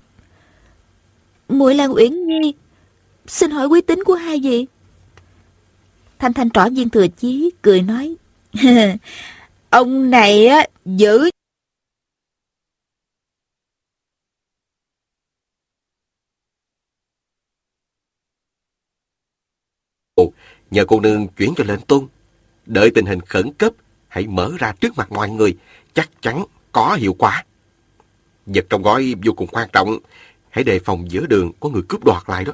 [1.49, 2.53] muội là Uyển Nhi,
[3.27, 4.65] xin hỏi quý tính của hai vị.
[6.19, 8.15] Thanh Thanh trỏ viên thừa chí, cười nói,
[9.69, 11.29] Ông này á, giữ
[20.71, 22.07] nhờ cô nương chuyển cho lên tôn.
[22.65, 23.73] Đợi tình hình khẩn cấp,
[24.07, 25.57] hãy mở ra trước mặt mọi người,
[25.93, 27.45] chắc chắn có hiệu quả.
[28.45, 29.97] Vật trong gói vô cùng quan trọng,
[30.49, 32.53] hãy đề phòng giữa đường có người cướp đoạt lại đó.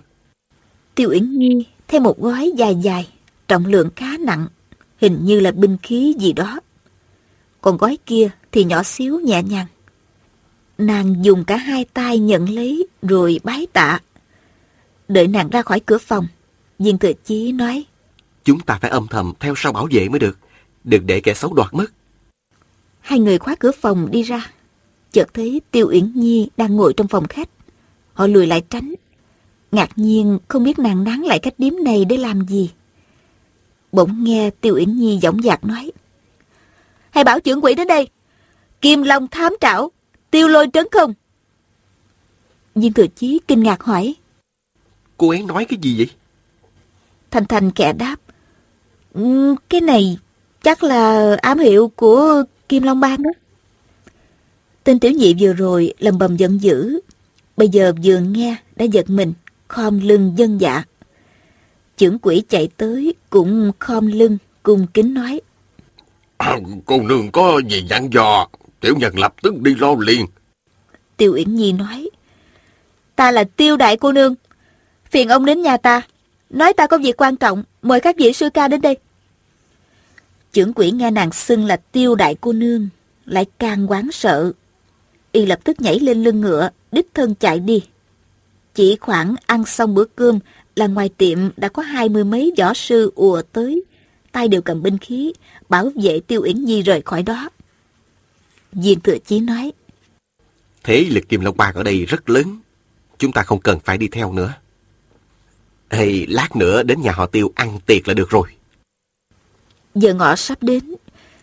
[0.96, 3.08] Tiêu Uyển Nhi thêm một gói dài dài,
[3.48, 4.48] trọng lượng khá nặng,
[4.98, 6.60] hình như là binh khí gì đó.
[7.62, 9.68] Còn gói kia thì nhỏ xíu nhẹ nhàng.
[10.78, 14.00] Nàng dùng cả hai tay nhận lấy rồi bái tạ.
[15.08, 16.28] Đợi nàng ra khỏi cửa phòng,
[16.80, 17.86] Viên Thừa Chí nói
[18.44, 20.38] Chúng ta phải âm thầm theo sau bảo vệ mới được,
[20.84, 21.94] đừng để kẻ xấu đoạt mất.
[23.00, 24.52] Hai người khóa cửa phòng đi ra,
[25.12, 27.50] chợt thấy Tiêu Uyển Nhi đang ngồi trong phòng khách.
[28.14, 28.94] Họ lùi lại tránh,
[29.72, 32.70] ngạc nhiên không biết nàng nán lại cách điếm này để làm gì.
[33.94, 35.92] Bỗng nghe Tiêu Uyển Nhi giọng dạc nói.
[37.10, 38.08] Hãy bảo trưởng quỷ đến đây,
[38.82, 39.92] Kim Long thám trảo,
[40.32, 41.14] tiêu lôi trấn không?
[42.76, 44.16] Viên Thừa Chí kinh ngạc hỏi.
[45.18, 46.10] Cô ấy nói cái gì vậy?
[47.32, 48.16] Thanh Thanh kẻ đáp.
[49.14, 50.18] "Ừ, Cái này
[50.64, 53.30] chắc là ám hiệu của Kim Long Bang đó.
[54.84, 57.00] Tên tiểu nhị vừa rồi lầm bầm giận dữ.
[57.58, 59.34] Bây giờ vừa nghe đã giật mình,
[59.68, 60.84] khom lưng dân dạ.
[61.98, 65.42] Chưởng quỷ chạy tới cũng khom lưng cung kính nói.
[66.38, 68.48] À, cô nương có gì dặn dò,
[68.80, 70.26] tiểu nhân lập tức đi lo liền.
[71.18, 72.10] Tiêu Uyển Nhi nói.
[73.16, 74.36] Ta là tiêu đại cô nương.
[75.12, 76.02] Phiền ông đến nhà ta.
[76.50, 77.64] Nói ta có việc quan trọng.
[77.82, 78.98] Mời các vị sư ca đến đây.
[80.52, 82.90] Chưởng quỷ nghe nàng xưng là tiêu đại cô nương.
[83.26, 84.52] Lại càng quán sợ.
[85.32, 86.70] Y lập tức nhảy lên lưng ngựa.
[86.92, 87.84] Đích thân chạy đi.
[88.76, 90.40] Chỉ khoảng ăn xong bữa cơm
[90.76, 93.84] là ngoài tiệm đã có hai mươi mấy võ sư ùa tới.
[94.32, 95.34] Tay đều cầm binh khí.
[95.70, 97.50] Bảo vệ tiêu Uyển Nhi rời khỏi đó.
[98.72, 99.72] Viên thừa chí nói.
[100.84, 102.60] Thế lực Kim Long Bang ở đây rất lớn.
[103.18, 104.54] Chúng ta không cần phải đi theo nữa.
[105.90, 108.48] Hay lát nữa đến nhà họ tiêu ăn tiệc là được rồi.
[109.96, 110.96] Giờ ngọ sắp đến,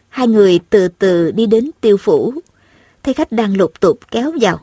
[0.09, 2.35] hai người từ từ đi đến tiêu phủ,
[3.03, 4.61] thấy khách đang lục tục kéo vào.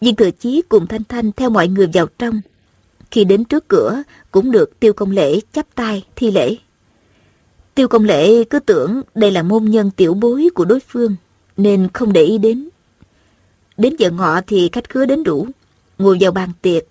[0.00, 2.40] Viên thừa chí cùng Thanh Thanh theo mọi người vào trong.
[3.10, 6.56] Khi đến trước cửa, cũng được tiêu công lễ chắp tay thi lễ.
[7.74, 11.16] Tiêu công lễ cứ tưởng đây là môn nhân tiểu bối của đối phương,
[11.56, 12.68] nên không để ý đến.
[13.76, 15.46] Đến giờ ngọ thì khách khứa đến đủ,
[15.98, 16.84] ngồi vào bàn tiệc.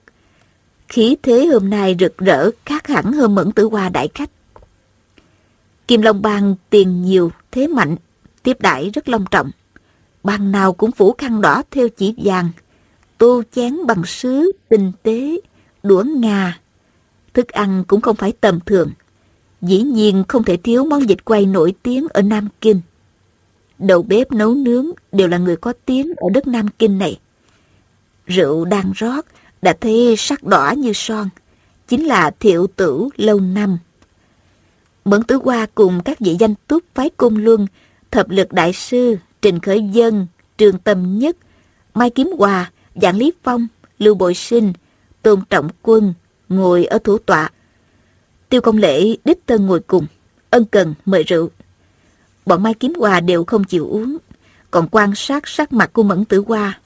[0.87, 4.29] Khí thế hôm nay rực rỡ khác hẳn hơn mẫn tử hoa đại khách.
[5.87, 7.95] Kim Long Bang tiền nhiều, thế mạnh,
[8.43, 9.51] tiếp đãi rất long trọng.
[10.23, 12.49] bàn nào cũng phủ khăn đỏ theo chỉ vàng,
[13.17, 15.37] tô chén bằng sứ, tinh tế,
[15.83, 16.59] đũa ngà.
[17.33, 18.91] Thức ăn cũng không phải tầm thường.
[19.61, 22.81] Dĩ nhiên không thể thiếu món vịt quay nổi tiếng ở Nam Kinh.
[23.79, 27.19] Đầu bếp nấu nướng đều là người có tiếng ở đất Nam Kinh này.
[28.25, 29.25] Rượu đang rót
[29.61, 31.29] đã thấy sắc đỏ như son,
[31.87, 33.77] chính là thiệu tử lâu năm.
[35.05, 37.67] Mẫn Tử Hoa cùng các vị danh túc phái cung luân,
[38.11, 41.37] thập lực đại sư, Trình Khởi Dân, Trường Tâm Nhất,
[41.93, 43.67] Mai Kiếm Hòa, Giảng Lý Phong,
[43.99, 44.73] Lưu Bội Sinh,
[45.21, 46.13] Tôn Trọng Quân,
[46.49, 47.49] ngồi ở thủ tọa.
[48.49, 50.05] Tiêu Công Lễ đích thân ngồi cùng,
[50.49, 51.49] ân cần mời rượu.
[52.45, 54.17] Bọn Mai Kiếm Hòa đều không chịu uống,
[54.71, 56.79] còn quan sát sắc mặt của Mẫn Tử Hoa.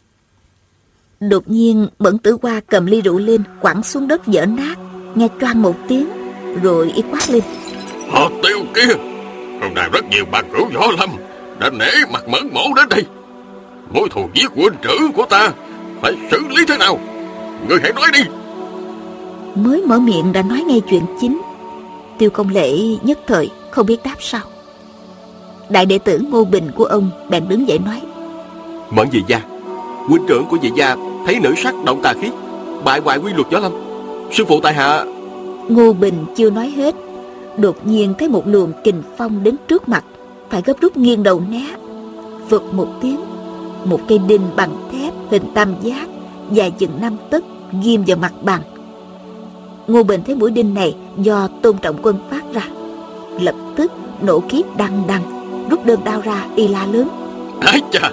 [1.19, 4.75] Đột nhiên Mẫn Tử Hoa cầm ly rượu lên quẳng xuống đất vỡ nát,
[5.15, 6.07] nghe choang một tiếng,
[6.63, 7.43] rồi y quát lên.
[8.09, 8.93] Họ tiêu kia,
[9.61, 11.09] hôm nay rất nhiều bạn rượu võ lâm
[11.59, 13.05] đã nể mặt mẫn mổ đến đây.
[13.93, 15.49] Mối thù giết huynh trưởng của ta
[16.01, 16.99] phải xử lý thế nào?
[17.67, 18.19] Người hãy nói đi.
[19.55, 21.41] Mới mở miệng đã nói ngay chuyện chính.
[22.17, 24.41] Tiêu công lễ nhất thời không biết đáp sao.
[25.69, 28.01] Đại đệ tử Ngô Bình của ông bèn đứng dậy nói.
[28.89, 29.41] Mẫn dị gia,
[30.07, 30.95] huynh trưởng của dị gia
[31.25, 32.29] thấy nữ sắc động tà khí,
[32.83, 33.71] bại hoại quy luật gió lâm.
[34.31, 35.05] Sư phụ tại hạ
[35.69, 36.95] Ngô Bình chưa nói hết.
[37.57, 40.03] Đột nhiên thấy một luồng kình phong đến trước mặt,
[40.49, 41.65] phải gấp rút nghiêng đầu né.
[42.49, 43.19] Vực một tiếng,
[43.85, 46.07] một cây đinh bằng thép hình tam giác,
[46.51, 47.43] dài chừng năm tấc
[47.83, 48.61] ghim vào mặt bằng.
[49.87, 52.67] Ngô Bình thấy mũi đinh này do tôn trọng quân phát ra,
[53.39, 55.21] lập tức nổ kiếp đằng đằng,
[55.69, 57.07] rút đơn đao ra y la lớn.
[57.61, 58.11] Ái chà,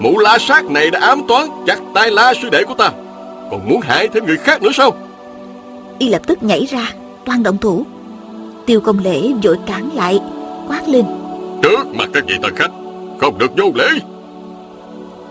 [0.00, 2.90] mụ la sát này đã ám toán chặt tay la sư đệ của ta.
[3.50, 4.94] Còn muốn hại thêm người khác nữa sao?
[5.98, 6.92] Y lập tức nhảy ra,
[7.24, 7.84] toan động thủ.
[8.66, 10.20] Tiêu công lễ vội cản lại,
[10.68, 11.04] quát lên.
[11.62, 12.70] Trước mặt các vị tân khách,
[13.20, 13.88] không được vô lễ.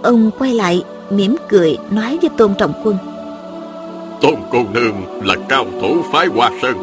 [0.03, 2.97] Ông quay lại, mỉm cười nói với Tôn Trọng Quân.
[4.21, 6.75] Tôn cô nương là cao thủ phái Hoa Sơn.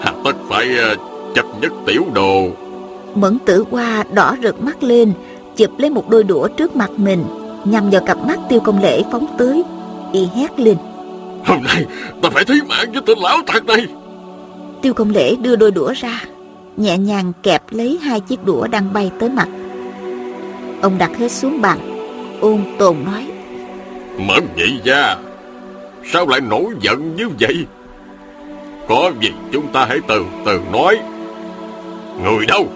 [0.00, 1.00] Hà tất phải uh,
[1.34, 2.48] chấp nhất tiểu đồ.
[3.14, 5.12] Mẫn tử hoa đỏ rực mắt lên,
[5.56, 7.24] chụp lấy một đôi đũa trước mặt mình,
[7.64, 9.62] nhằm vào cặp mắt tiêu công lễ phóng tới.
[10.12, 10.76] Y hét lên.
[11.44, 11.86] Hôm nay
[12.22, 13.86] ta phải thí mạng với tên lão tặc này.
[14.82, 16.20] Tiêu công lễ đưa đôi đũa ra,
[16.76, 19.48] nhẹ nhàng kẹp lấy hai chiếc đũa đang bay tới mặt.
[20.82, 21.78] Ông đặt hết xuống bàn,
[22.40, 23.26] ôn tồn nói.
[24.18, 25.16] Mẫn nhị gia,
[26.12, 27.66] sao lại nổi giận như vậy?
[28.88, 30.98] Có gì chúng ta hãy từ từ nói.
[32.24, 32.66] Người đâu?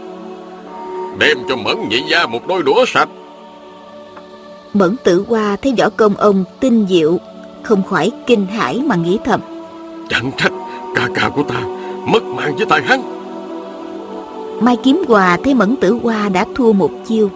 [1.18, 3.08] Đem cho Mẫn nhị gia một đôi đũa sạch.
[4.74, 7.18] Mẫn tử hoa thấy võ công ông tinh diệu,
[7.62, 9.40] không khỏi kinh hãi mà nghĩ thầm.
[10.08, 10.52] Chẳng trách
[10.94, 11.60] ca ca của ta
[12.06, 13.00] mất mạng với tay hắn.
[14.60, 17.30] Mai Kiếm Hòa thấy Mẫn Tử Hoa đã thua một chiêu,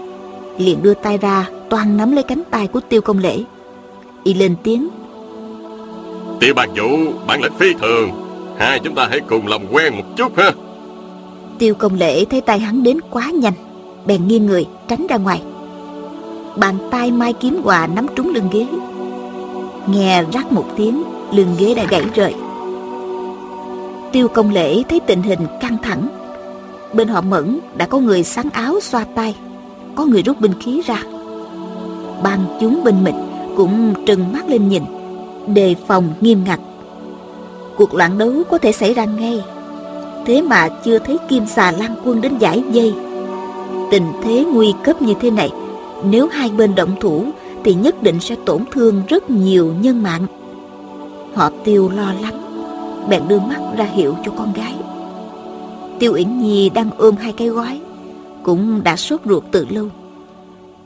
[0.59, 3.43] liền đưa tay ra toàn nắm lấy cánh tay của Tiêu Công Lễ.
[4.25, 4.89] Y lên tiếng,
[6.41, 8.11] Tiêu bạc vũ, bản lĩnh phi thường.
[8.59, 10.51] Hai chúng ta hãy cùng làm quen một chút ha.
[11.59, 13.53] Tiêu Công Lễ thấy tay hắn đến quá nhanh,
[14.07, 15.43] bèn nghiêng người tránh ra ngoài.
[16.57, 18.67] Bàn tay Mai Kiếm Hòa nắm trúng lưng ghế.
[19.87, 22.35] Nghe rắc một tiếng, lưng ghế đã gãy rời.
[24.15, 26.09] Tiêu công lễ thấy tình hình căng thẳng
[26.93, 29.35] Bên họ mẫn đã có người sáng áo xoa tay
[29.95, 31.03] Có người rút binh khí ra
[32.23, 33.15] Ban chúng bên mình
[33.57, 34.83] cũng trừng mắt lên nhìn.
[35.47, 36.61] Đề phòng nghiêm ngặt.
[37.77, 39.45] Cuộc loạn đấu có thể xảy ra ngay.
[40.27, 42.95] Thế mà chưa thấy kim xà lan quân đến giải dây.
[43.91, 45.51] Tình thế nguy cấp như thế này,
[46.11, 47.25] Nếu hai bên động thủ,
[47.65, 50.27] Thì nhất định sẽ tổn thương rất nhiều nhân mạng.
[51.35, 52.41] Họ tiêu lo lắng,
[53.09, 54.75] Bèn đưa mắt ra hiệu cho con gái.
[55.99, 57.81] Tiêu Uyển Nhi đang ôm hai cái gói,
[58.43, 59.89] Cũng đã sốt ruột từ lâu.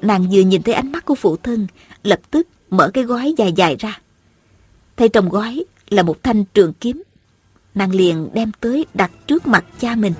[0.03, 1.67] Nàng vừa nhìn thấy ánh mắt của phụ thân,
[2.03, 4.01] Lập tức mở cái gói dài dài ra.
[4.97, 7.03] Thấy trong gói là một thanh trường kiếm.
[7.75, 10.13] Nàng liền đem tới đặt trước mặt cha mình.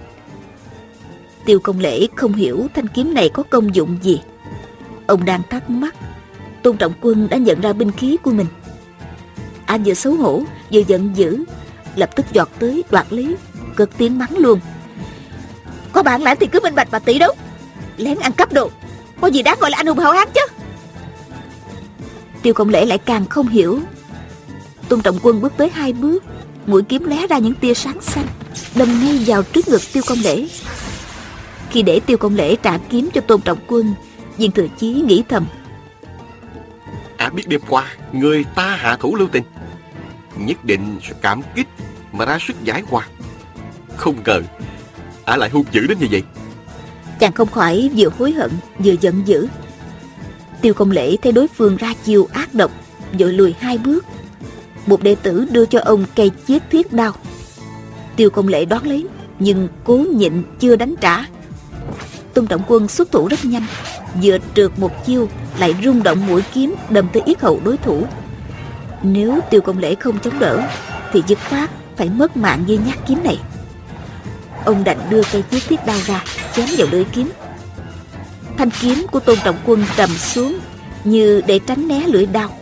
[1.45, 4.21] Tiêu công lễ không hiểu thanh kiếm này có công dụng gì.
[5.07, 5.95] Ông đang thắc mắc,
[6.63, 8.47] Tôn Trọng Quân đã nhận ra binh khí của mình.
[9.67, 11.45] Anh vừa xấu hổ, vừa giận dữ,
[11.99, 13.37] Lập tức giọt tới đoạt lý
[13.77, 14.61] Cực tiếng mắng luôn.
[15.93, 17.35] Có bản lãnh thì cứ minh bạch mà tỷ đấu
[17.97, 18.71] Lén ăn cắp đồ.
[19.21, 20.58] Có gì đáng gọi là anh hùng hào hán chứ?
[22.43, 23.81] Tiêu công lễ lại càng không hiểu.
[24.89, 26.25] Tôn Trọng Quân bước tới hai bước
[26.67, 28.27] Mũi kiếm lóe ra những tia sáng xanh
[28.75, 30.49] Đâm ngay vào trước ngực Tiêu Công Lễ.
[31.71, 33.95] Khi để Tiêu Công Lễ trả kiếm cho Tôn Trọng Quân
[34.37, 35.47] Viên Thừa Chí nghĩ thầm
[37.17, 39.45] À biết đêm qua Người ta hạ thủ lưu tình.
[40.37, 41.67] Nhất định sẽ cảm kích
[42.13, 43.09] Mà ra sức giải hòa.
[43.97, 44.43] Không ngờ
[45.25, 46.23] Ả lại hung dữ đến như vậy.
[47.21, 49.49] Chàng không khỏi vừa hối hận Vừa giận dữ
[50.63, 52.71] Tiêu Công Lễ thấy đối phương ra chiều ác độc,
[53.13, 54.05] Vội lùi hai bước.
[54.87, 57.13] Một đệ tử đưa cho ông cây chiếc thiết đao.
[58.17, 59.07] Tiêu công lễ đón lấy,
[59.39, 61.25] nhưng cố nhịn chưa đánh trả.
[62.35, 63.67] Tôn trọng quân xuất thủ rất nhanh,
[64.23, 68.07] vừa trượt một chiêu lại rung động mũi kiếm đâm tới yết hậu đối thủ.
[69.03, 70.63] Nếu tiêu công lễ không chống đỡ,
[71.13, 73.39] thì dứt khoát phải mất mạng như nhát kiếm này.
[74.65, 77.31] Ông đành đưa cây chiếc thiết đao ra, chém vào lưỡi kiếm
[78.59, 80.59] thanh kiếm của tôn trọng quân trầm xuống
[81.05, 82.59] như để tránh né lưỡi đao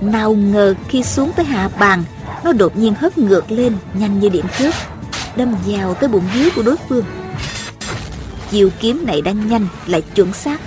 [0.00, 2.04] nào ngờ khi xuống tới hạ bàn,
[2.44, 4.70] Nó đột nhiên hất ngược lên Nhanh như điện chớp,
[5.36, 7.04] Đâm vào tới bụng dưới của đối phương.
[8.50, 10.60] Chiều kiếm này đang nhanh, Lại chuẩn xác.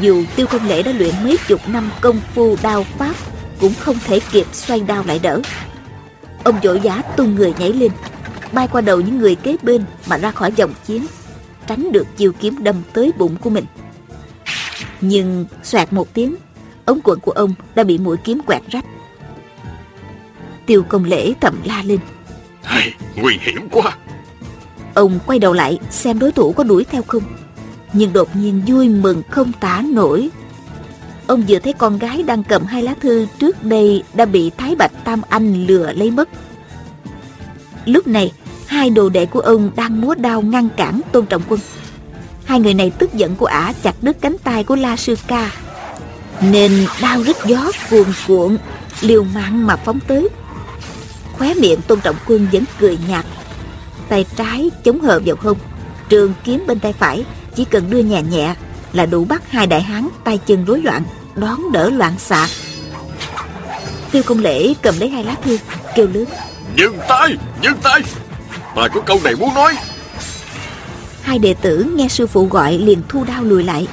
[0.00, 3.14] Dù tiêu công lễ đã luyện mấy chục năm công phu đao pháp,
[3.60, 5.40] Cũng không thể kịp xoay đao lại đỡ.
[6.44, 7.92] Ông vội giá tung người nhảy lên,
[8.52, 11.06] Bay qua đầu những người kế bên Mà ra khỏi vòng chiến,
[11.66, 13.64] Tránh được chiều kiếm đâm tới bụng của mình.
[15.00, 16.36] Nhưng xoẹt một tiếng
[16.84, 18.84] ống quần của ông đã bị mũi kiếm quẹt rách.
[20.66, 21.98] Tiêu công lễ thầm la lên.
[22.62, 23.96] Hey, nguy hiểm quá.
[24.94, 27.22] Ông quay đầu lại xem đối thủ có đuổi theo không.
[27.92, 30.30] Nhưng đột nhiên vui mừng không tả nổi.
[31.26, 34.74] Ông vừa thấy con gái đang cầm hai lá thư trước đây đã bị thái
[34.74, 36.28] bạch tam anh lừa lấy mất.
[37.84, 38.32] Lúc này
[38.66, 41.60] hai đồ đệ của ông đang múa đao ngăn cản tôn trọng quân
[42.50, 45.50] hai người này tức giận của ả chặt đứt cánh tay của la sư ca.
[46.40, 48.58] Nên đau rít gió, cuồn cuộn,
[49.00, 50.28] liều mạng mà phóng tới.
[51.32, 53.24] Khóe miệng tôn trọng quân vẫn cười nhạt.
[54.08, 55.58] Tay trái chống hờ vào hông,
[56.08, 57.24] trường kiếm bên tay phải,
[57.56, 58.54] chỉ cần đưa nhẹ nhẹ
[58.92, 61.02] là đủ bắt hai đại hán tay chân rối loạn,
[61.34, 62.48] đón đỡ loạn xạ.
[64.12, 65.58] Tiêu công lễ cầm lấy hai lá thư,
[65.94, 66.24] kêu lớn.
[66.76, 68.00] Dừng tay dừng tay.
[68.76, 69.74] Ta có câu này muốn nói
[71.30, 73.88] hai đệ tử nghe sư phụ gọi liền thu đao lùi lại.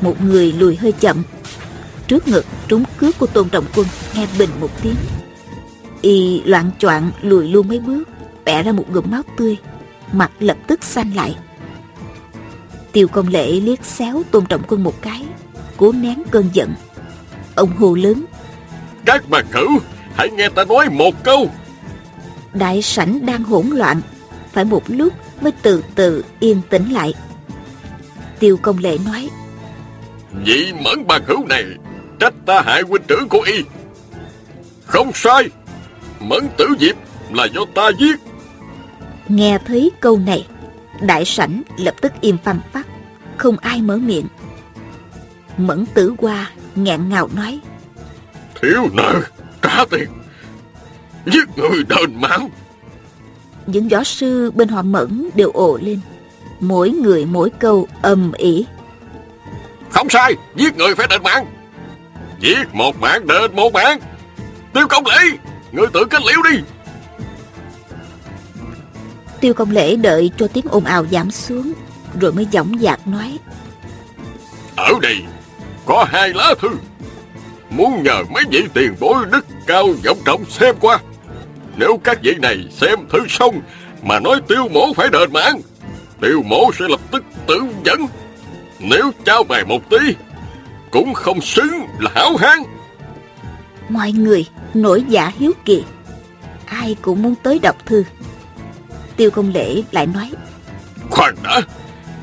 [0.00, 1.22] Một người lùi hơi chậm.
[2.08, 4.94] Trước ngực trúng cướp của tôn trọng quân nghe bình một tiếng.
[6.00, 8.08] Y loạn choạng lùi luôn mấy bước
[8.44, 9.56] bẻ ra một ngụm máu tươi.
[10.12, 11.36] Mặt lập tức xanh lại.
[12.92, 15.24] Tiêu công lễ liếc xéo tôn trọng quân một cái
[15.76, 16.74] cố nén cơn giận.
[17.54, 18.24] Ông hô lớn.
[19.04, 19.78] Các bà cửu
[20.14, 21.50] hãy nghe ta nói một câu.
[22.54, 24.00] Đại sảnh đang hỗn loạn.
[24.52, 27.14] Phải một lúc mới từ từ yên tĩnh lại.
[28.38, 29.30] Tiêu công lễ nói
[30.44, 31.64] vị mẫn bà cửu này
[32.20, 33.62] trách ta hại huynh trưởng của y.
[34.84, 35.48] Không sai
[36.20, 36.96] Mẫn tử diệp
[37.30, 38.20] là do ta giết.
[39.28, 40.46] Nghe thấy câu này
[41.00, 42.86] Đại sảnh lập tức im phăng phát
[43.36, 44.26] Không ai mở miệng.
[45.56, 47.60] Mẫn tử qua nghẹn ngào nói
[48.62, 49.20] Thiếu nợ
[49.62, 50.08] trả tiền
[51.26, 52.48] Giết người đền mạng
[53.66, 56.00] Những võ sư bên họ mẫn đều ồ lên.
[56.60, 58.66] Mỗi người mỗi câu âm ỉ
[59.90, 61.46] Không sai Giết người phải đền mạng.
[62.40, 64.00] Giết một mạng đền một mạng.
[64.72, 65.36] Tiêu công lễ
[65.72, 66.58] Người tự kết liễu đi.
[69.40, 71.72] Tiêu công lễ đợi cho tiếng ồn ào giảm xuống
[72.20, 73.38] Rồi mới giọng dạc nói.
[74.76, 75.16] Ở đây
[75.86, 76.68] Có hai lá thư.
[77.70, 80.98] Muốn nhờ mấy vị tiền bối đức cao vọng trọng xem qua
[81.76, 83.60] Nếu các vị này xem thư xong
[84.02, 85.60] mà nói tiêu mổ phải đền mạng.
[86.20, 88.06] Tiêu mổ sẽ lập tức tự dẫn.
[88.80, 89.98] Nếu trao mày một tí,
[90.90, 92.58] cũng không xứng là hảo hán.
[93.88, 95.84] Mọi người nổi dạ hiếu kỳ.
[96.66, 98.04] Ai cũng muốn tới đọc thư.
[99.16, 100.30] Tiêu công lễ lại nói.
[101.10, 101.60] Khoan đã,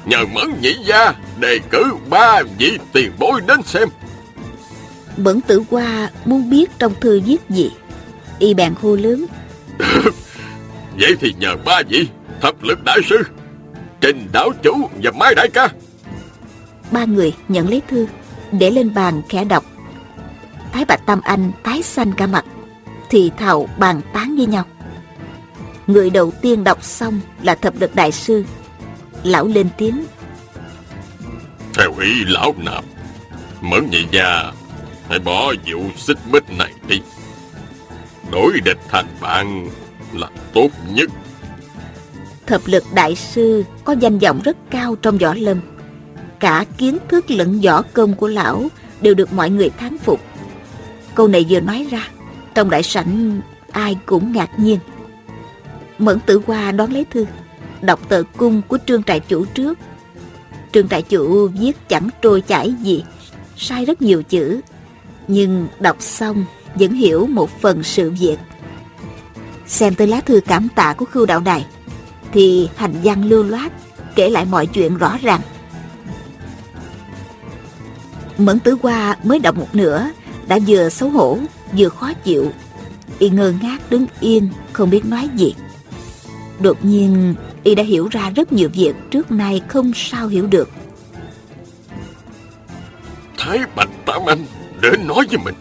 [0.05, 3.89] nhờ mẫn nhị gia đề cử ba vị tiền bối đến xem.
[5.17, 7.71] Bẩn tử qua muốn biết trong thư viết gì.
[8.39, 9.25] Y bèn hô lớn.
[10.99, 12.07] Vậy thì nhờ ba vị
[12.41, 13.23] thập lực đại sư,
[14.01, 15.69] trình đảo chủ và mai đại ca.
[16.91, 18.07] Ba người nhận lấy thư,
[18.51, 19.65] để lên bàn khẽ đọc.
[20.71, 22.45] Thái Bạch Tam Anh tái xanh cả mặt,
[23.09, 24.65] thì thào bàn tán với nhau.
[25.87, 28.45] Người đầu tiên đọc xong là thập lực đại sư.
[29.23, 30.05] Lão lên tiếng.
[31.73, 32.83] Theo ý lão nạp,
[33.61, 34.51] mẫn nhị gia
[35.09, 37.01] hãy bỏ vụ xích mích này đi.
[38.31, 39.69] Đối địch thành bạn
[40.15, 41.09] là tốt nhất.
[42.45, 45.61] Thập lực đại sư có danh vọng rất cao trong võ lâm.
[46.39, 48.67] Cả kiến thức lẫn võ công của lão
[49.01, 50.19] đều được mọi người thán phục.
[51.15, 52.07] Câu này vừa nói ra,
[52.55, 53.41] trong đại sảnh
[53.71, 54.79] ai cũng ngạc nhiên.
[55.97, 57.25] Mẫn tử hoa đón lấy thư,
[57.81, 59.79] đọc tờ cung của trương trại chủ trước.
[60.71, 63.03] Trương trại chủ viết chẳng trôi chảy gì,
[63.57, 64.61] sai rất nhiều chữ.
[65.27, 66.45] Nhưng đọc xong
[66.75, 68.37] vẫn hiểu một phần sự việc.
[69.73, 71.65] Xem tới lá thư cảm tạ của khưu đạo đài,
[72.31, 73.71] thì hành văn lưu loát,
[74.15, 75.41] kể lại mọi chuyện rõ ràng.
[78.37, 80.07] Mẫn tử hoa mới đọc một nửa,
[80.47, 81.39] đã vừa xấu hổ,
[81.77, 82.51] vừa khó chịu.
[83.19, 85.55] Y ngơ ngác đứng yên, không biết nói gì.
[86.59, 90.69] Đột nhiên, Y đã hiểu ra rất nhiều việc trước nay không sao hiểu được.
[93.37, 94.45] Thái Bạch Tam Anh
[94.81, 95.55] đến nói với mình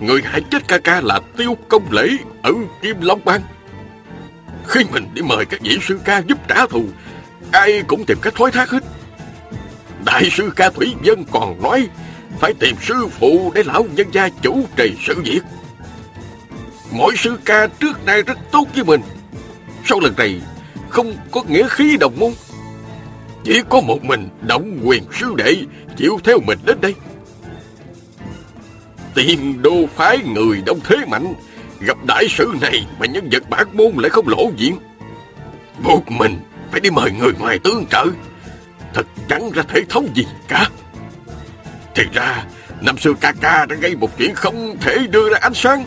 [0.00, 2.08] Người hại chết ca ca là Tiêu Công Lễ
[2.42, 3.40] ở Kim Long Bang.
[4.66, 6.84] Khi mình đi mời các vị sư ca giúp trả thù,
[7.52, 8.84] Ai cũng tìm cách thoái thác hết.
[10.04, 11.88] Đại sư ca Thủy Dân còn nói,
[12.38, 15.40] Phải tìm sư phụ để lão nhân gia chủ trì sự việc.
[16.90, 19.00] Mỗi sư ca trước nay rất tốt với mình.
[19.84, 20.40] Sau lần này,
[20.88, 22.32] không có nghĩa khí đồng môn.
[23.44, 25.56] Chỉ có một mình động quyền sư đệ
[25.96, 26.94] chịu theo mình đến đây
[29.16, 31.34] tiên đô phái người đông thế mạnh.
[31.80, 34.76] Gặp đại sự này mà nhân vật bản môn lại không lộ diện.
[35.78, 36.40] Một mình
[36.70, 38.06] phải đi mời người ngoài tương trợ.
[38.94, 40.68] Thật chẳng ra thể thống gì cả.
[41.94, 42.44] Thì ra,
[42.80, 45.84] Năm xưa ca ca đã gây một chuyện không thể đưa ra ánh sáng.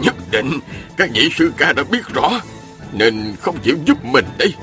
[0.00, 0.50] Nhất định
[0.96, 2.40] các vị sư ca đã biết rõ,
[2.92, 4.54] Nên không chịu giúp mình đây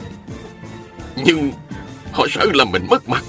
[1.15, 1.51] Nhưng
[2.11, 3.23] họ sợ là mình mất mặt,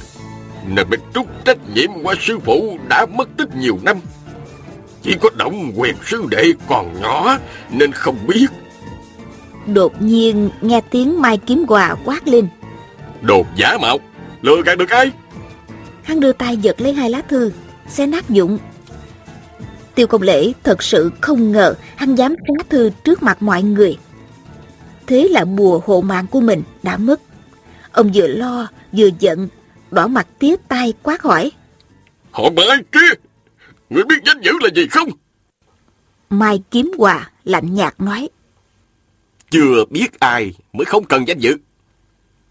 [0.67, 3.97] Nên mình trút trách nhiệm qua sư phụ đã mất tích nhiều năm
[5.07, 7.39] chỉ có động quyền sư đệ còn nhỏ
[7.71, 8.47] Nên không biết.
[9.67, 12.49] Đột nhiên nghe tiếng Mai Kiếm Hòa quát lên.
[13.23, 13.99] Đồ giả mạo
[14.43, 15.11] Lừa gạt được ai?
[16.03, 17.53] Hắn đưa tay giật lấy hai lá thư
[17.89, 18.59] Xé nát dụng.
[19.95, 23.99] Tiêu công lễ thật sự không ngờ Hắn dám xé thư trước mặt mọi người.
[25.07, 27.21] Thế là bùa hộ mạng của mình đã mất.
[27.93, 29.49] Ông vừa lo vừa giận
[29.91, 31.53] Đỏ mặt tía tay quát hỏi.
[32.31, 33.26] Họ mai kia
[33.91, 35.09] Người biết danh dự là gì không?
[36.31, 38.29] Mai Kiếm Hòa lạnh nhạt nói.
[39.51, 41.57] Chưa biết ai mới không cần danh dự.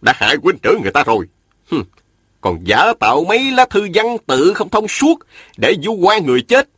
[0.02, 1.26] Đã hại huynh trưởng người ta rồi.
[1.72, 1.84] Hừm.
[2.42, 5.20] Còn giả tạo mấy lá thư văn tự không thông suốt
[5.58, 6.70] để vu quan người chết.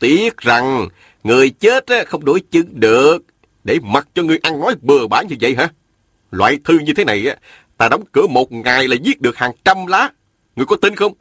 [0.00, 0.88] Tiếc rằng
[1.24, 3.18] người chết không đổi chứng được
[3.64, 5.68] để mặc cho người ăn nói bừa bãi như vậy hả?
[6.30, 7.36] Loại thư như thế này
[7.76, 10.10] ta đóng cửa một ngày là viết được hàng trăm lá.
[10.56, 11.12] Người có tin không?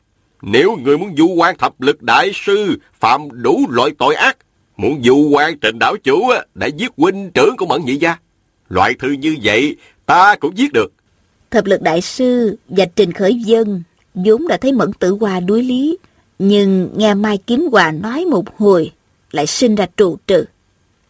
[0.41, 4.37] Nếu người muốn du quan thập lực đại sư phạm đủ loại tội ác,
[4.77, 8.17] muốn du quan trình đảo chủ đã giết huynh trưởng của Mẫn Nhị Gia.
[8.69, 9.75] Loại thư như vậy
[10.05, 10.93] ta cũng giết được.
[11.51, 13.83] Thập lực đại sư và Trình Khởi Dân
[14.13, 15.97] vốn đã thấy Mẫn Tử Hòa đuối lý,
[16.39, 18.91] nhưng nghe Mai Kiếm Hòa nói một hồi
[19.31, 20.45] lại sinh ra trụ trừ.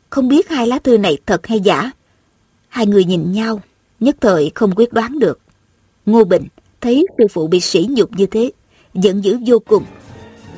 [0.10, 1.92] Không biết hai lá thư này thật hay giả.
[2.68, 3.62] Hai người nhìn nhau,
[4.00, 5.40] nhất thời không quyết đoán được.
[6.06, 6.44] Ngô Bình
[6.82, 8.52] thấy sư phụ bị sỉ nhục như thế,
[8.94, 9.84] giận dữ vô cùng.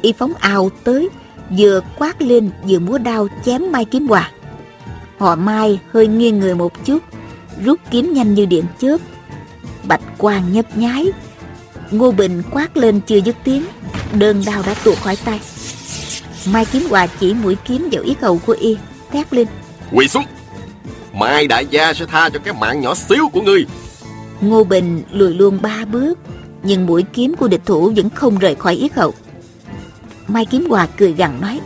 [0.01, 1.09] Y phóng ào tới
[1.57, 4.31] vừa quát lên vừa múa đao chém mai kiếm hòa.
[5.17, 7.03] Họ mai hơi nghiêng người một chút
[7.63, 8.97] rút kiếm nhanh như điện chớp.
[9.83, 11.05] Bạch quang nhấp nháy.
[11.91, 13.63] Ngô bình quát lên chưa dứt tiếng
[14.13, 15.39] đơn đao đã tuột khỏi tay.
[16.45, 18.77] Mai kiếm hòa chỉ mũi kiếm vào yết hầu của y
[19.11, 19.47] thét lên.
[19.91, 20.25] Quỳ xuống.
[21.13, 23.65] Mai đại gia sẽ tha cho cái mạng nhỏ xíu của ngươi.
[24.41, 26.19] Ngô bình lùi luôn ba bước
[26.63, 29.13] nhưng mũi kiếm của địch thủ vẫn không rời khỏi yết hầu.
[30.27, 31.59] Mai Kiếm Hòa cười gằn nói,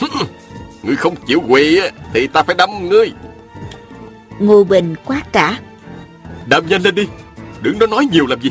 [0.82, 1.80] Ngươi không chịu quỳ
[2.12, 3.12] thì ta phải đâm ngươi.
[4.38, 5.58] Ngô Bình quát trả.
[6.46, 7.06] Đam nhanh lên đi,
[7.62, 8.50] đừng có nói nhiều làm gì.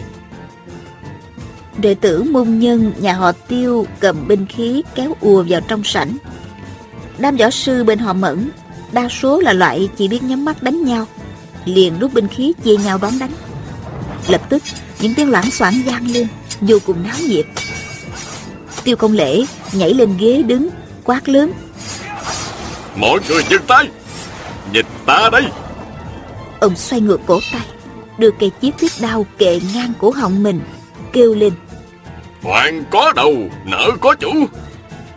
[1.78, 6.18] Đệ tử môn nhân nhà họ tiêu cầm binh khí kéo ùa vào trong sảnh.
[7.18, 8.50] Đám võ sư bên họ mẫn,
[8.92, 11.06] đa số là loại chỉ biết nhắm mắt đánh nhau,
[11.66, 13.32] liền rút binh khí chia nhau đón đánh.
[14.28, 14.64] Lập tức,
[15.00, 16.28] những tiếng loảng xoảng vang lên,
[16.62, 17.46] vô cùng náo nhiệt.
[18.84, 20.70] Tiêu công lễ nhảy lên ghế đứng,
[21.04, 21.52] quát lớn.
[22.96, 23.88] Mọi người dừng tay,
[24.74, 25.44] nhìn ta đây.
[26.60, 27.66] Ông xoay ngược cổ tay,
[28.18, 30.62] đưa cây chiếc thiết đao kệ ngang cổ họng mình,
[31.14, 31.54] kêu lên.
[32.42, 33.34] Hoàng có đầu,
[33.66, 34.32] nợ có chủ.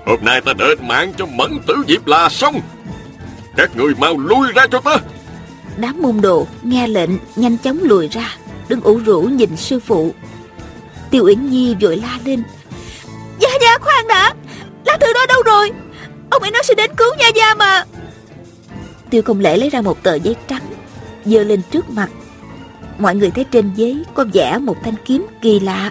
[0.07, 2.61] Hôm nay ta đền mạng cho mẫn tử diệp là xong.
[3.57, 4.97] Các người mau lui ra cho ta.
[5.77, 8.37] Đám môn đồ nghe lệnh nhanh chóng lùi ra,
[8.69, 10.15] đứng ủ rũ nhìn sư phụ.
[11.11, 12.43] Tiêu Uyển Nhi vội la lên.
[13.41, 14.35] Gia Gia khoan đã,
[14.85, 15.71] lá thư đó đâu rồi?
[16.31, 17.85] Ông ấy nói sẽ đến cứu Gia Gia mà.
[19.11, 20.67] Tiêu công lễ lấy ra một tờ giấy trắng,
[21.25, 22.09] giơ lên trước mặt.
[22.99, 25.91] Mọi người thấy trên giấy có vẽ một thanh kiếm kỳ lạ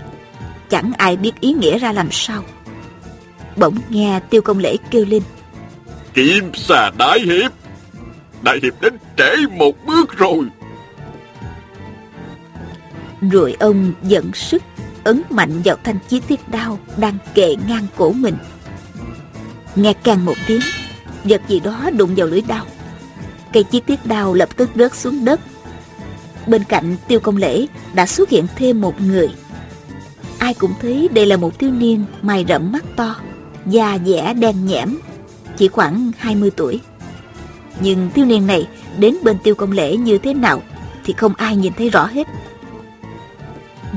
[0.70, 2.44] chẳng ai biết ý nghĩa ra làm sao
[3.56, 5.24] bỗng nghe tiêu công lễ kêu lên
[6.14, 7.52] Kiếm xà đại hiệp
[8.42, 10.46] đại hiệp đến trễ một bước rồi
[13.22, 14.64] rồi ông dẫn sức
[15.04, 18.36] ấn mạnh vào thanh chiếc thiết đao đang kề ngang cổ mình
[19.76, 20.62] nghe càng một tiếng
[21.24, 22.66] vật gì đó đụng vào lưỡi đao
[23.54, 25.40] cây chiếc thiết đao lập tức rớt xuống đất
[26.48, 29.30] bên cạnh tiêu công lễ đã xuất hiện thêm một người
[30.46, 33.16] ai cũng thấy đây là một thiếu niên mày rậm mắt to,
[33.66, 34.98] da dẻ đen nhẽm,
[35.58, 36.80] chỉ khoảng 20 tuổi.
[37.82, 40.62] Nhưng thiếu niên này đến bên tiêu công lễ như thế nào
[41.06, 42.28] thì không ai nhìn thấy rõ hết.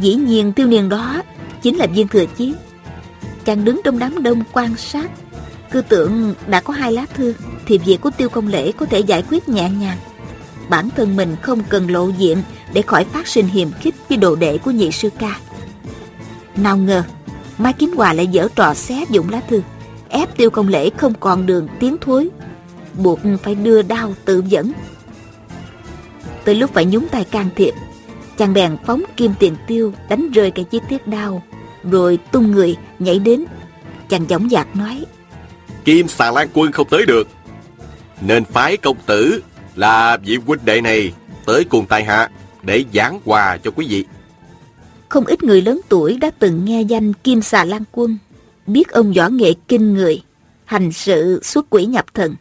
[0.01, 1.23] Dĩ nhiên thiếu niên đó
[1.63, 2.55] chính là viên thừa chí.
[3.45, 5.11] Chàng đứng trong đám đông quan sát,
[5.71, 7.35] cứ tưởng đã có hai lá thư
[7.67, 9.99] thì việc của tiêu công lễ có thể giải quyết nhẹ nhàng.
[10.69, 12.39] Bản thân mình không cần lộ diện
[12.73, 15.39] để khỏi phát sinh hiềm khích với đồ đệ của nhị sư ca.
[16.57, 17.03] Nào ngờ
[17.59, 19.63] Mai Kính Hòa lại dở trò xé dụng lá thư
[20.09, 22.29] Ép tiêu công lễ không còn đường tiến thối
[22.99, 24.73] Buộc phải đưa đao tự dẫn
[26.45, 27.75] Tới lúc phải nhúng tay can thiệp
[28.39, 31.43] Chàng bèn phóng kim tiền tiêu Đánh rơi cái chiếc thiết đao
[31.91, 33.45] Rồi tung người nhảy đến
[34.09, 35.05] Chàng giọng dạc nói
[35.85, 37.29] Kim xà lan quân không tới được
[38.21, 39.43] Nên phái công tử
[39.75, 41.13] Là vị huynh đệ này
[41.47, 42.31] Tới cùng tài hạ
[42.63, 44.05] Để giảng quà cho quý vị
[45.09, 48.19] không ít người lớn tuổi đã từng nghe danh Kim Xà Lan Quân,
[48.67, 50.23] biết ông võ nghệ kinh người,
[50.65, 52.35] hành sự xuất quỷ nhập thần.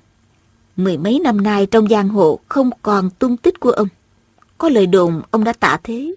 [0.76, 3.88] Mười mấy năm nay trong giang hồ không còn tung tích của ông.
[4.58, 6.16] Có lời đồn ông đã tạ thế.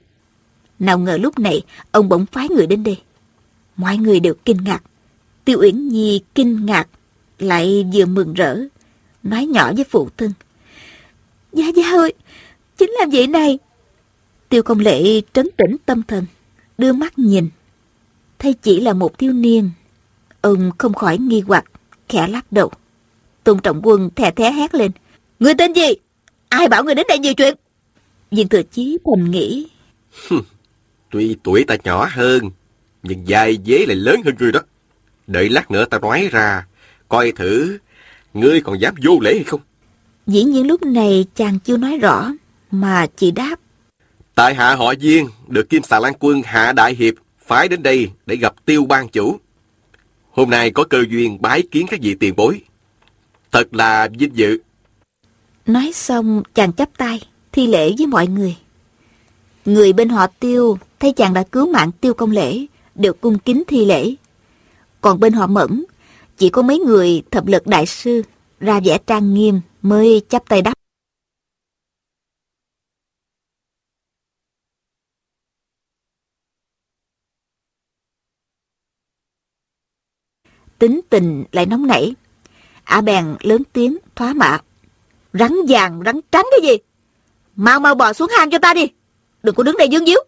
[0.78, 3.02] Nào ngờ lúc này ông bỗng phái người đến đây.
[3.76, 4.82] Mọi người đều kinh ngạc.
[5.44, 6.88] Tiêu Uyển Nhi kinh ngạc,
[7.38, 8.58] lại vừa mừng rỡ,
[9.22, 10.32] nói nhỏ với phụ thân.
[11.52, 12.12] Gia Gia ơi,
[12.76, 13.58] chính là vậy này.
[14.48, 16.26] Tiêu công lệ trấn tĩnh tâm thần,
[16.78, 17.48] đưa mắt nhìn.
[18.38, 19.70] Thấy chỉ là một thiếu niên.
[20.40, 21.64] Ông không khỏi nghi hoặc,
[22.08, 22.70] khẽ lắc đầu.
[23.44, 24.90] Tôn Trọng Quân thè thé hét lên.
[25.40, 25.94] Người tên gì?
[26.48, 27.56] Ai bảo người đến đây nhiều chuyện?
[28.30, 29.68] Viên thừa chí thầm nghĩ.
[31.10, 32.50] Tuy tuổi ta nhỏ hơn,
[33.02, 34.60] nhưng dài dế lại lớn hơn người đó.
[35.26, 36.66] Đợi lát nữa ta nói ra,
[37.08, 37.78] coi thử
[38.34, 39.60] ngươi còn dám vô lễ hay không?
[40.26, 42.32] Dĩ nhiên lúc này chàng chưa nói rõ,
[42.70, 43.56] mà chỉ đáp.
[44.34, 47.14] Tại hạ họ Viên, được Kim Xà Lan Quân Hạ Đại Hiệp
[47.46, 49.40] phái đến đây để gặp tiêu ban chủ.
[50.30, 52.60] Hôm nay có cơ duyên bái kiến các vị tiền bối.
[53.52, 54.58] Thật là vinh dự.
[55.66, 57.20] Nói xong chàng chắp tay,
[57.52, 58.56] thi lễ với mọi người.
[59.64, 63.62] Người bên họ tiêu thấy chàng đã cứu mạng tiêu công lễ, đều cung kính
[63.66, 64.14] thi lễ.
[65.00, 65.84] Còn bên họ mẫn,
[66.36, 68.22] chỉ có mấy người thập lực đại sư
[68.60, 70.74] ra vẻ trang nghiêm mới chắp tay đáp.
[80.80, 82.14] tính tình lại nóng nảy.
[82.84, 84.58] Ả bèn lớn tiếng thoá mạ.
[85.32, 86.89] Rắn vàng, rắn trắng cái gì?
[87.60, 88.88] Mau mau bò xuống hang cho ta đi.
[89.42, 90.18] Đừng có đứng đây dương díu.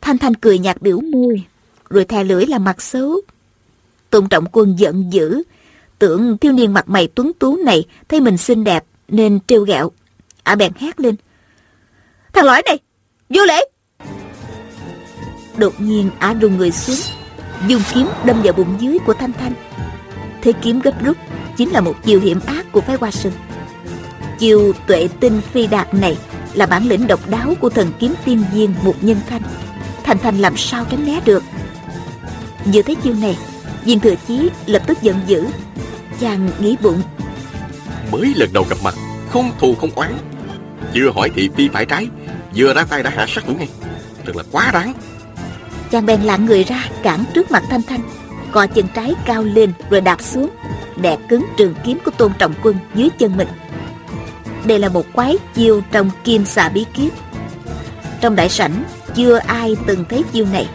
[0.00, 1.42] Thanh Thanh cười nhạt biểu môi,
[1.90, 3.20] rồi thè lưỡi là mặt xấu.
[4.10, 5.42] Tôn Trọng Quân giận dữ,
[5.98, 9.90] tưởng thiếu niên mặt mày tuấn tú này thấy mình xinh đẹp nên trêu ghẹo.
[10.42, 11.14] Ả bèn hét lên.
[12.32, 12.78] Thằng lõi này,
[13.28, 13.60] vô lễ!
[15.56, 16.98] Đột nhiên Ả rùng người xuống,
[17.68, 19.52] dùng kiếm đâm vào bụng dưới của Thanh Thanh.
[20.42, 21.16] Thế kiếm gấp rút
[21.56, 23.32] chính là một chiều hiểm ác của phái Hoa Sơn.
[24.38, 26.16] Chiều tuệ tinh phi đạt này
[26.54, 29.42] là bản lĩnh độc đáo của thần kiếm tiên viên một nhân thanh.
[30.04, 31.42] Thanh Thanh làm sao tránh né được.
[32.64, 33.38] Vừa thấy chiêu này,
[33.84, 35.46] viên thừa chí lập tức giận dữ.
[36.20, 37.02] Chàng nghĩ bụng.
[38.12, 38.94] Mới lần đầu gặp mặt,
[39.28, 40.18] không thù không oán.
[40.94, 42.08] Chưa hỏi thị phi phải trái
[42.56, 43.68] Vừa ra tay đã hạ sát thủ ngay
[44.26, 44.92] Thật là quá đáng
[45.90, 48.00] Chàng bèn lạng người ra cản trước mặt Thanh Thanh
[48.52, 50.50] Co chân trái cao lên rồi đạp xuống
[50.96, 53.48] Đè cứng trường kiếm của Tôn Trọng Quân dưới chân mình
[54.64, 57.12] đây là một quái chiêu trong kim xà bí kíp.
[58.20, 58.84] Trong đại sảnh,
[59.14, 60.68] chưa ai từng thấy chiêu này,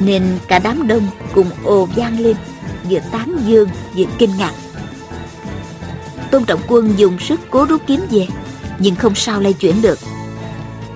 [0.00, 2.36] Nên cả đám đông cùng ồ vang lên,
[2.90, 4.52] Vừa tán dương, vừa kinh ngạc.
[6.30, 8.26] Tôn Trọng Quân dùng sức cố rút kiếm về,
[8.78, 9.98] Nhưng không sao lay chuyển được.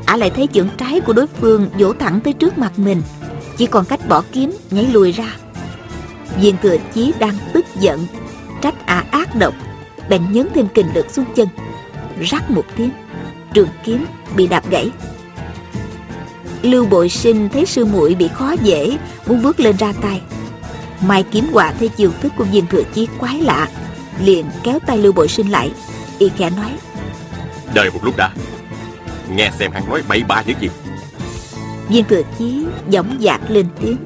[0.07, 3.03] Ả lại thấy chưởng trái của đối phương vỗ thẳng tới trước mặt mình,
[3.57, 5.37] Chỉ còn cách bỏ kiếm, nhảy lùi ra.
[6.41, 8.07] Viên thừa chí đang tức giận,
[8.62, 9.55] Trách Ả ác độc,
[10.09, 11.49] Bèn nhấn thêm kình lực xuống chân.
[12.21, 12.91] Rắc một tiếng
[13.55, 14.07] Trường kiếm
[14.37, 14.91] bị đạp gãy.
[16.63, 20.21] Lưu Bội Sinh thấy sư muội bị khó dễ Muốn bước lên ra tay.
[21.07, 23.69] Mai kiếm quả thấy chiều thức của viên thừa chí quái lạ
[24.21, 25.73] Liền kéo tay Lưu Bội Sinh lại
[26.19, 26.71] Y khẽ nói
[27.75, 28.31] Đợi một lúc đã
[29.31, 30.69] Nghe xem hắn nói bậy bạ những gì.
[31.89, 33.97] Viên thừa chí giọng dạc lên tiếng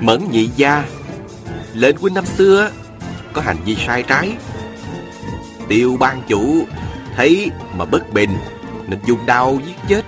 [0.00, 0.84] Mẫn nhị gia
[1.74, 2.70] Lệnh huynh năm xưa
[3.32, 4.32] Có hành vi sai trái.
[5.68, 6.64] Tiêu ban chủ
[7.16, 8.30] Thấy mà bất bình.
[8.88, 10.02] Nên dùng đau giết chết.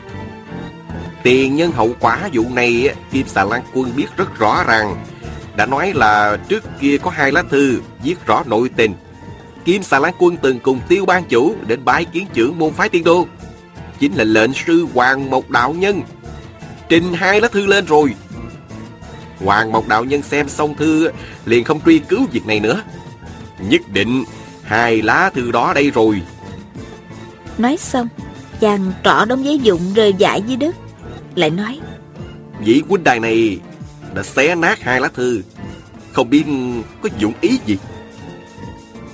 [1.22, 5.04] Tiền nhân hậu quả vụ này Kim xà lan quân biết rất rõ ràng.
[5.56, 8.94] Đã nói là trước kia có hai lá thư Viết rõ nội tình.
[9.64, 12.88] Kim xà lan quân từng cùng tiêu ban chủ Đến bái kiến trưởng môn phái
[12.88, 13.26] tiên đô.
[13.98, 16.02] Chính là lệnh sư Hoàng Mộc Đạo Nhân.
[16.88, 18.14] Trình hai lá thư lên rồi.
[19.44, 21.10] Hoàng Mộc Đạo Nhân xem xong thư
[21.44, 22.82] Liền không truy cứu việc này nữa.
[23.58, 24.24] Nhất định
[24.62, 26.22] hai lá thư đó đây rồi.
[27.58, 28.08] Nói xong
[28.60, 30.76] Chàng trỏ đống giấy dụng rơi dại dưới đất
[31.34, 31.80] Lại nói
[32.60, 33.58] Vị huynh đài này
[34.14, 35.42] Đã xé nát hai lá thư
[36.12, 36.44] Không biết
[37.02, 37.76] có dụng ý gì.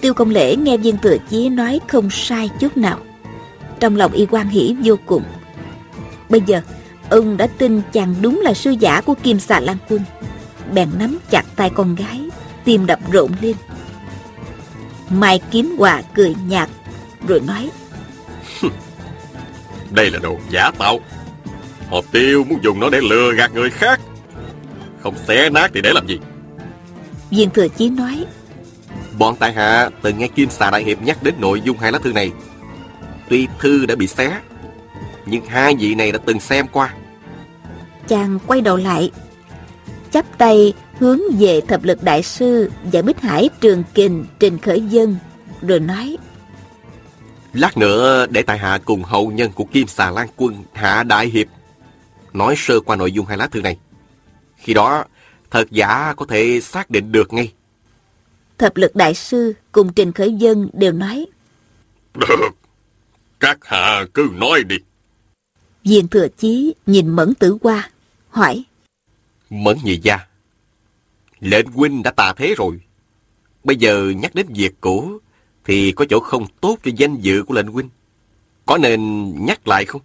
[0.00, 2.98] Tiêu công lễ nghe viên thừa chí nói không sai chút nào.
[3.80, 5.22] Trong lòng y quan hỷ vô cùng.
[6.28, 6.60] Bây giờ
[7.10, 10.00] Ông đã tin chàng đúng là sư giả của Kim Xà Lan Quân.
[10.72, 12.20] Bèn nắm chặt tay con gái
[12.64, 13.56] Tim đập rộn lên.
[15.10, 16.68] Mai Kiếm Hòa cười nhạt
[17.28, 17.70] Rồi nói
[19.90, 21.00] Đây là đồ giả tạo.
[21.90, 24.00] Họ tiêu muốn dùng nó để lừa gạt người khác.
[25.02, 26.18] Không xé nát thì để làm gì?
[27.30, 28.24] Viên Thừa Chí nói
[29.18, 31.98] Bọn tại hạ từng nghe Kim Xà Đại Hiệp nhắc đến nội dung hai lá
[31.98, 32.32] thư này.
[33.28, 34.40] Tuy thư đã bị xé
[35.26, 36.94] Nhưng hai vị này đã từng xem qua.
[38.08, 39.10] Chàng quay đầu lại
[40.10, 44.80] Chắp tay hướng về thập lực đại sư Và Bích Hải Trường Kình Trình Khởi
[44.80, 45.16] Dân
[45.62, 46.16] Rồi nói
[47.54, 51.26] Lát nữa để tại hạ cùng hậu nhân của Kim Xà Lan Quân Hạ Đại
[51.26, 51.46] Hiệp.
[52.32, 53.78] Nói sơ qua nội dung hai lá thư này.
[54.56, 55.04] Khi đó
[55.50, 57.52] thật giả có thể xác định được ngay.
[58.58, 61.26] Thập lực đại sư cùng Trình Khởi Dân đều nói.
[62.14, 62.26] Được
[63.40, 64.76] Các hạ cứ nói đi.
[65.84, 67.90] Viên thừa chí nhìn mẫn tử qua
[68.30, 68.64] Hỏi.
[69.50, 70.18] Mẫn nhị gia
[71.40, 72.80] Lệnh huynh đã tà thế rồi.
[73.64, 75.18] Bây giờ nhắc đến việc cũ
[75.64, 77.88] Thì có chỗ không tốt cho danh dự của lệnh huynh.
[78.66, 80.00] Có nên nhắc lại không?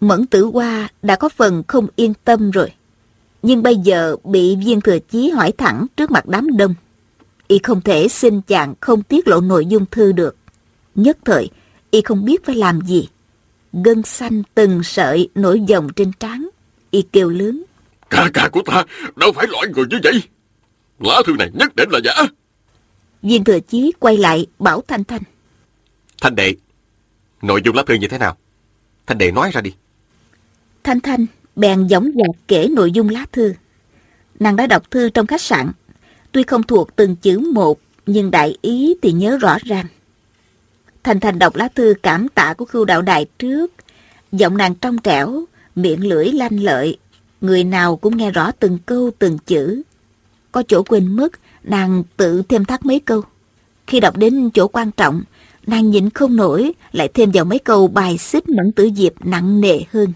[0.00, 2.72] Mẫn tử qua đã có phần không yên tâm rồi.
[3.42, 6.74] Nhưng bây giờ bị viên thừa chí hỏi thẳng trước mặt đám đông
[7.48, 10.36] Y không thể xin chàng không tiết lộ nội dung thư được.
[10.94, 11.50] Nhất thời
[11.90, 13.08] Y không biết phải làm gì.
[13.72, 16.48] Gân xanh từng sợi nổi dòng trên trán
[16.90, 17.62] Y kêu lớn.
[18.10, 18.84] Ca ca của ta
[19.16, 20.22] đâu phải loại người như vậy.
[20.98, 22.12] Lá thư này nhất định là giả
[23.24, 25.22] Viên thừa chí quay lại bảo Thanh Thanh.
[26.22, 26.54] Thanh đệ
[27.42, 28.36] Nội dung lá thư như thế nào?
[29.06, 29.74] Thanh đệ nói ra đi.
[30.84, 33.54] Thanh Thanh bèn giống dạc kể nội dung lá thư.
[34.40, 35.72] Nàng đã đọc thư trong khách sạn.
[36.32, 39.86] Tuy không thuộc từng chữ một Nhưng đại ý thì nhớ rõ ràng.
[41.02, 43.72] Thanh Thanh đọc lá thư cảm tạ của khưu đạo đại trước.
[44.32, 45.44] Giọng nàng trong trẻo
[45.74, 46.98] Miệng lưỡi lanh lợi.
[47.40, 49.82] Người nào cũng nghe rõ từng câu từng chữ.
[50.52, 51.32] Có chỗ quên mất
[51.64, 53.22] Nàng tự thêm thắt mấy câu.
[53.86, 55.22] Khi đọc đến chỗ quan trọng
[55.66, 59.60] Nàng nhịn không nổi Lại thêm vào mấy câu bài xích mẫn tử diệp nặng
[59.60, 60.12] nề hơn.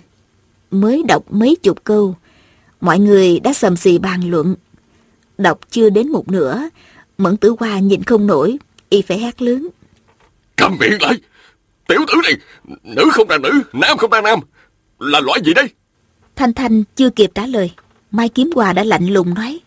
[0.70, 2.16] Mới đọc mấy chục câu
[2.80, 4.54] Mọi người đã sầm xì bàn luận.
[5.38, 6.68] Đọc chưa đến một nửa
[7.18, 9.68] Mẫn tử hoa nhịn không nổi Y phải hét lớn.
[10.56, 11.14] Cầm miệng lại!
[11.88, 12.32] Tiểu tử này
[12.84, 14.38] Nữ không ra nữ Nam không ra nam.
[14.98, 15.68] Là loại gì đây?
[16.36, 17.70] Thanh Thanh chưa kịp trả lời
[18.10, 19.60] Mai Kiếm Hòa đã lạnh lùng nói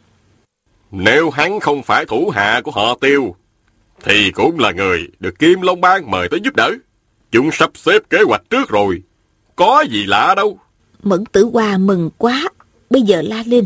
[0.92, 3.36] Nếu hắn không phải thủ hạ của họ tiêu
[4.04, 6.72] Thì cũng là người Được Kim Long Bang mời tới giúp đỡ.
[7.32, 9.02] Chúng sắp xếp kế hoạch trước rồi.
[9.56, 10.60] Có gì lạ đâu.
[11.04, 12.44] Mẫn tử hoa mừng quá.
[12.90, 13.66] Bây giờ la lên.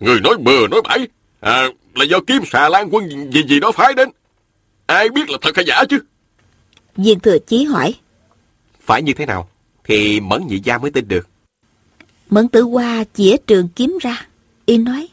[0.00, 1.08] Người nói bừa nói bãi.
[1.40, 4.08] À là do Kim xà lan quân gì gì đó phái đến.
[4.86, 5.98] Ai biết là thật hay giả chứ?
[6.96, 7.94] Viên thừa chí hỏi.
[8.80, 9.48] Phải như thế nào
[9.84, 11.28] thì Mẫn nhị gia mới tin được.
[12.30, 14.26] Mẫn tử hoa chĩa trường kiếm ra.
[14.66, 15.08] Y nói.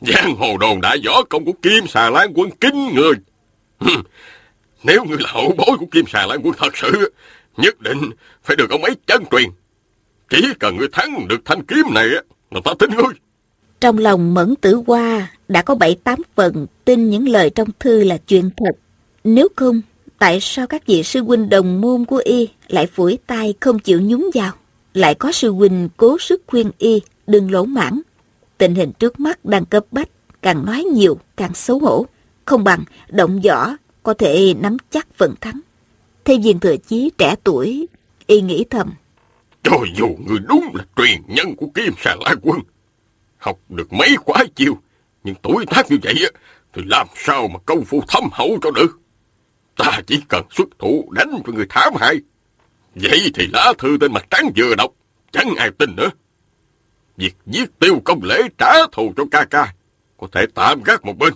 [0.00, 3.12] Giang hồ đồn đại võ công của Kim Xà Lan quân kinh người.
[4.84, 7.12] Nếu ngươi là hậu bối của Kim Xà Lan quân thật sự,
[7.56, 8.10] nhất định
[8.44, 9.48] phải được ông ấy chân truyền.
[10.30, 12.06] Chỉ cần ngươi thắng được thanh kiếm này
[12.50, 13.14] là ta tin ngươi.
[13.80, 18.04] Trong lòng Mẫn Tử Hoa đã có bảy tám phần tin những lời trong thư
[18.04, 18.72] là chuyện thật.
[19.24, 19.80] Nếu không,
[20.18, 24.00] tại sao các vị sư huynh đồng môn của y lại phủi tay không chịu
[24.00, 24.52] nhúng vào?
[24.94, 28.00] Lại có sư huynh cố sức khuyên y đừng lỗ mãn.
[28.58, 30.08] Tình hình trước mắt đang cấp bách,
[30.42, 32.06] càng nói nhiều càng xấu hổ.
[32.44, 33.70] Không bằng động võ
[34.02, 35.60] có thể nắm chắc phần thắng.
[36.24, 37.86] Thế viên thừa chí trẻ tuổi,
[38.26, 38.92] y nghĩ thầm.
[39.62, 42.60] Cho dù người đúng là truyền nhân của Kim Sà La Quân,
[43.38, 44.78] học được mấy quá chiêu,
[45.24, 46.14] nhưng tuổi tác như vậy
[46.72, 49.00] thì làm sao mà công phu thâm hậu cho được.
[49.76, 52.16] Ta chỉ cần xuất thủ đánh cho người thảm hại.
[52.94, 54.90] Vậy thì lá thư tên mặt trắng vừa đọc,
[55.32, 56.08] chẳng ai tin nữa.
[57.16, 59.74] Việc giết tiêu công lễ trả thù cho ca ca,
[60.16, 61.34] có thể tạm gác một bên.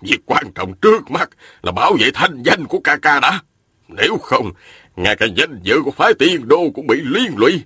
[0.00, 1.30] Việc quan trọng trước mắt
[1.62, 3.42] là bảo vệ thanh danh của ca ca đã.
[3.88, 4.50] Nếu không,
[4.96, 7.62] ngay cả danh dự của phái tiên đô cũng bị liên lụy.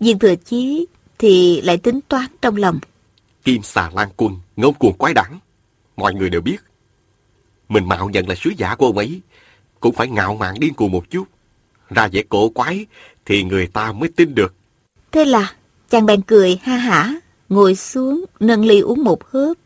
[0.00, 0.86] Viên thừa chí
[1.18, 2.78] thì lại tính toán trong lòng.
[3.44, 5.38] Kim xà lan quân, ngông cuồng quái đản.
[5.96, 6.56] Mọi người đều biết.
[7.68, 9.20] Mình mạo nhận là sứ giả của ông ấy,
[9.80, 11.24] cũng phải ngạo mạn điên cuồng một chút.
[11.90, 12.86] Ra vẻ cổ quái
[13.24, 14.54] thì người ta mới tin được.
[15.12, 15.52] Thế là
[15.94, 17.14] chàng bèn cười ha hả,
[17.48, 19.56] ngồi xuống nâng ly uống một hớp,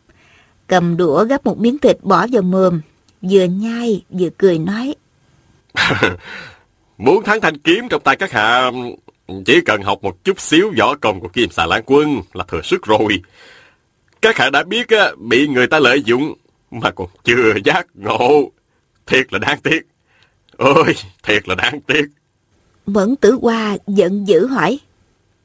[0.67, 2.81] cầm đũa gắp một miếng thịt bỏ vào mồm,
[3.23, 4.95] vừa nhai vừa cười nói.
[6.99, 8.71] Muốn thắng thanh kiếm trong tay các hạ,
[9.47, 12.63] chỉ cần học một chút xíu võ công của Kim Xà Lan Quân là thừa
[12.63, 13.23] sức rồi.
[14.23, 14.87] Các hạ đã biết
[15.19, 16.35] bị người ta lợi dụng
[16.71, 18.53] mà còn chưa giác ngộ.
[19.07, 19.81] Thiệt là đáng tiếc.
[20.57, 22.05] Ôi, thiệt là đáng tiếc.
[22.87, 24.79] Mẫn tử hoa giận dữ hỏi.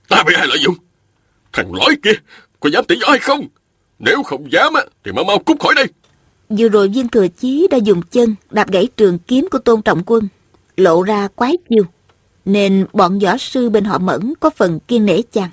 [0.10, 0.76] Ta bị ai lợi dụng?
[1.54, 2.14] Thằng lỗi kia,
[2.60, 3.48] có dám do hay không?
[4.00, 4.74] Nếu không dám
[5.04, 5.86] thì mau mau cút khỏi đây.
[6.50, 10.04] Vừa rồi viên thừa chí đã dùng chân đạp gãy trường kiếm của tôn trọng
[10.06, 10.28] quân,
[10.78, 11.84] lộ ra quái chiêu,
[12.46, 15.50] nên bọn võ sư bên họ mẫn có phần kiên nể chăng.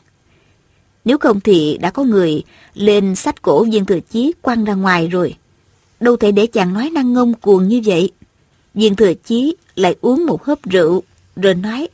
[1.05, 2.42] Nếu không thì đã có người
[2.74, 5.34] lên sách cổ viên thừa chí quăng ra ngoài rồi.
[6.01, 8.12] Đâu thể để chàng nói năng ngông cuồng như vậy.
[8.74, 11.03] Viên thừa chí lại uống một hớp rượu,
[11.36, 11.88] rồi nói.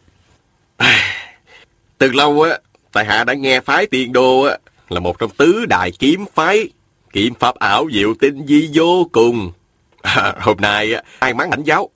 [1.99, 2.59] Từ lâu á,
[2.92, 6.68] tại hạ đã nghe phái tiền đô á, là một trong tứ đại kiếm phái.
[7.12, 9.53] Kiếm pháp ảo diệu tinh di vô cùng.
[10.03, 11.90] À, hôm nay á, ai mắng ảnh giáo.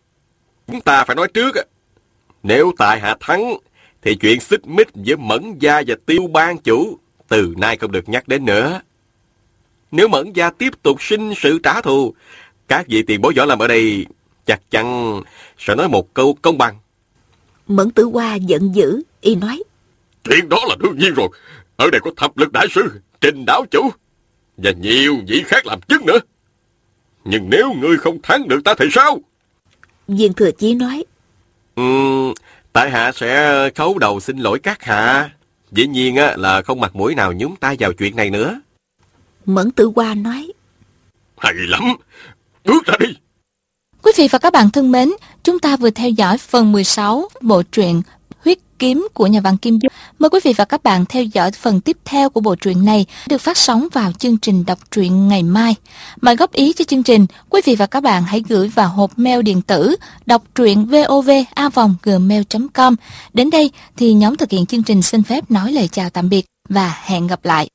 [0.67, 1.63] Chúng ta phải nói trước á.
[2.43, 3.57] Nếu tại hạ thắng,
[4.03, 6.99] thì chuyện xích mích với Mẫn Gia và Tiêu Ban Chủ
[7.29, 8.81] từ nay không được nhắc đến nữa.
[9.91, 12.15] Nếu Mẫn Gia tiếp tục sinh sự trả thù,
[12.69, 14.07] các vị tiền bối võ làm ở đây
[14.47, 15.21] chắc chắn
[15.59, 16.79] sẽ nói một câu công bằng.
[17.67, 19.63] Mẫn Tử Hoa giận dữ, y nói.
[20.25, 21.29] Chuyện đó là đương nhiên rồi.
[21.77, 23.91] Ở đây có thập lực đại sư, trình đáo chủ,
[24.57, 26.19] và nhiều vị khác làm chứng nữa.
[27.25, 29.19] Nhưng nếu ngươi không thắng được ta thì sao?
[30.09, 31.05] Viên Thừa Chí nói.
[31.81, 32.35] Uhm,
[32.73, 35.31] tại hạ sẽ khấu đầu xin lỗi các hạ.
[35.73, 38.61] Dĩ nhiên á, là không mặt mũi nào nhúng tay vào chuyện này nữa.
[39.47, 40.53] Mẫn Tử Hoa nói.
[41.39, 41.83] Hay lắm,
[42.65, 43.17] bước ra đi.
[44.03, 45.11] Quý vị và các bạn thân mến,
[45.43, 48.03] chúng ta vừa theo dõi phần 16 bộ truyện
[48.45, 49.93] Huyết kiếm của nhà văn Kim Dung.
[50.19, 53.07] Mời quý vị và các bạn theo dõi phần tiếp theo của bộ truyện này
[53.29, 55.75] được phát sóng vào chương trình đọc truyện ngày mai.
[56.21, 59.19] Mời góp ý cho chương trình, quý vị và các bạn hãy gửi vào hộp
[59.19, 62.97] mail điện tử đọc truyện vovavonggmail.com.
[63.33, 66.47] Đến đây thì nhóm thực hiện chương trình xin phép nói lời chào tạm biệt
[66.69, 67.69] và hẹn gặp lại.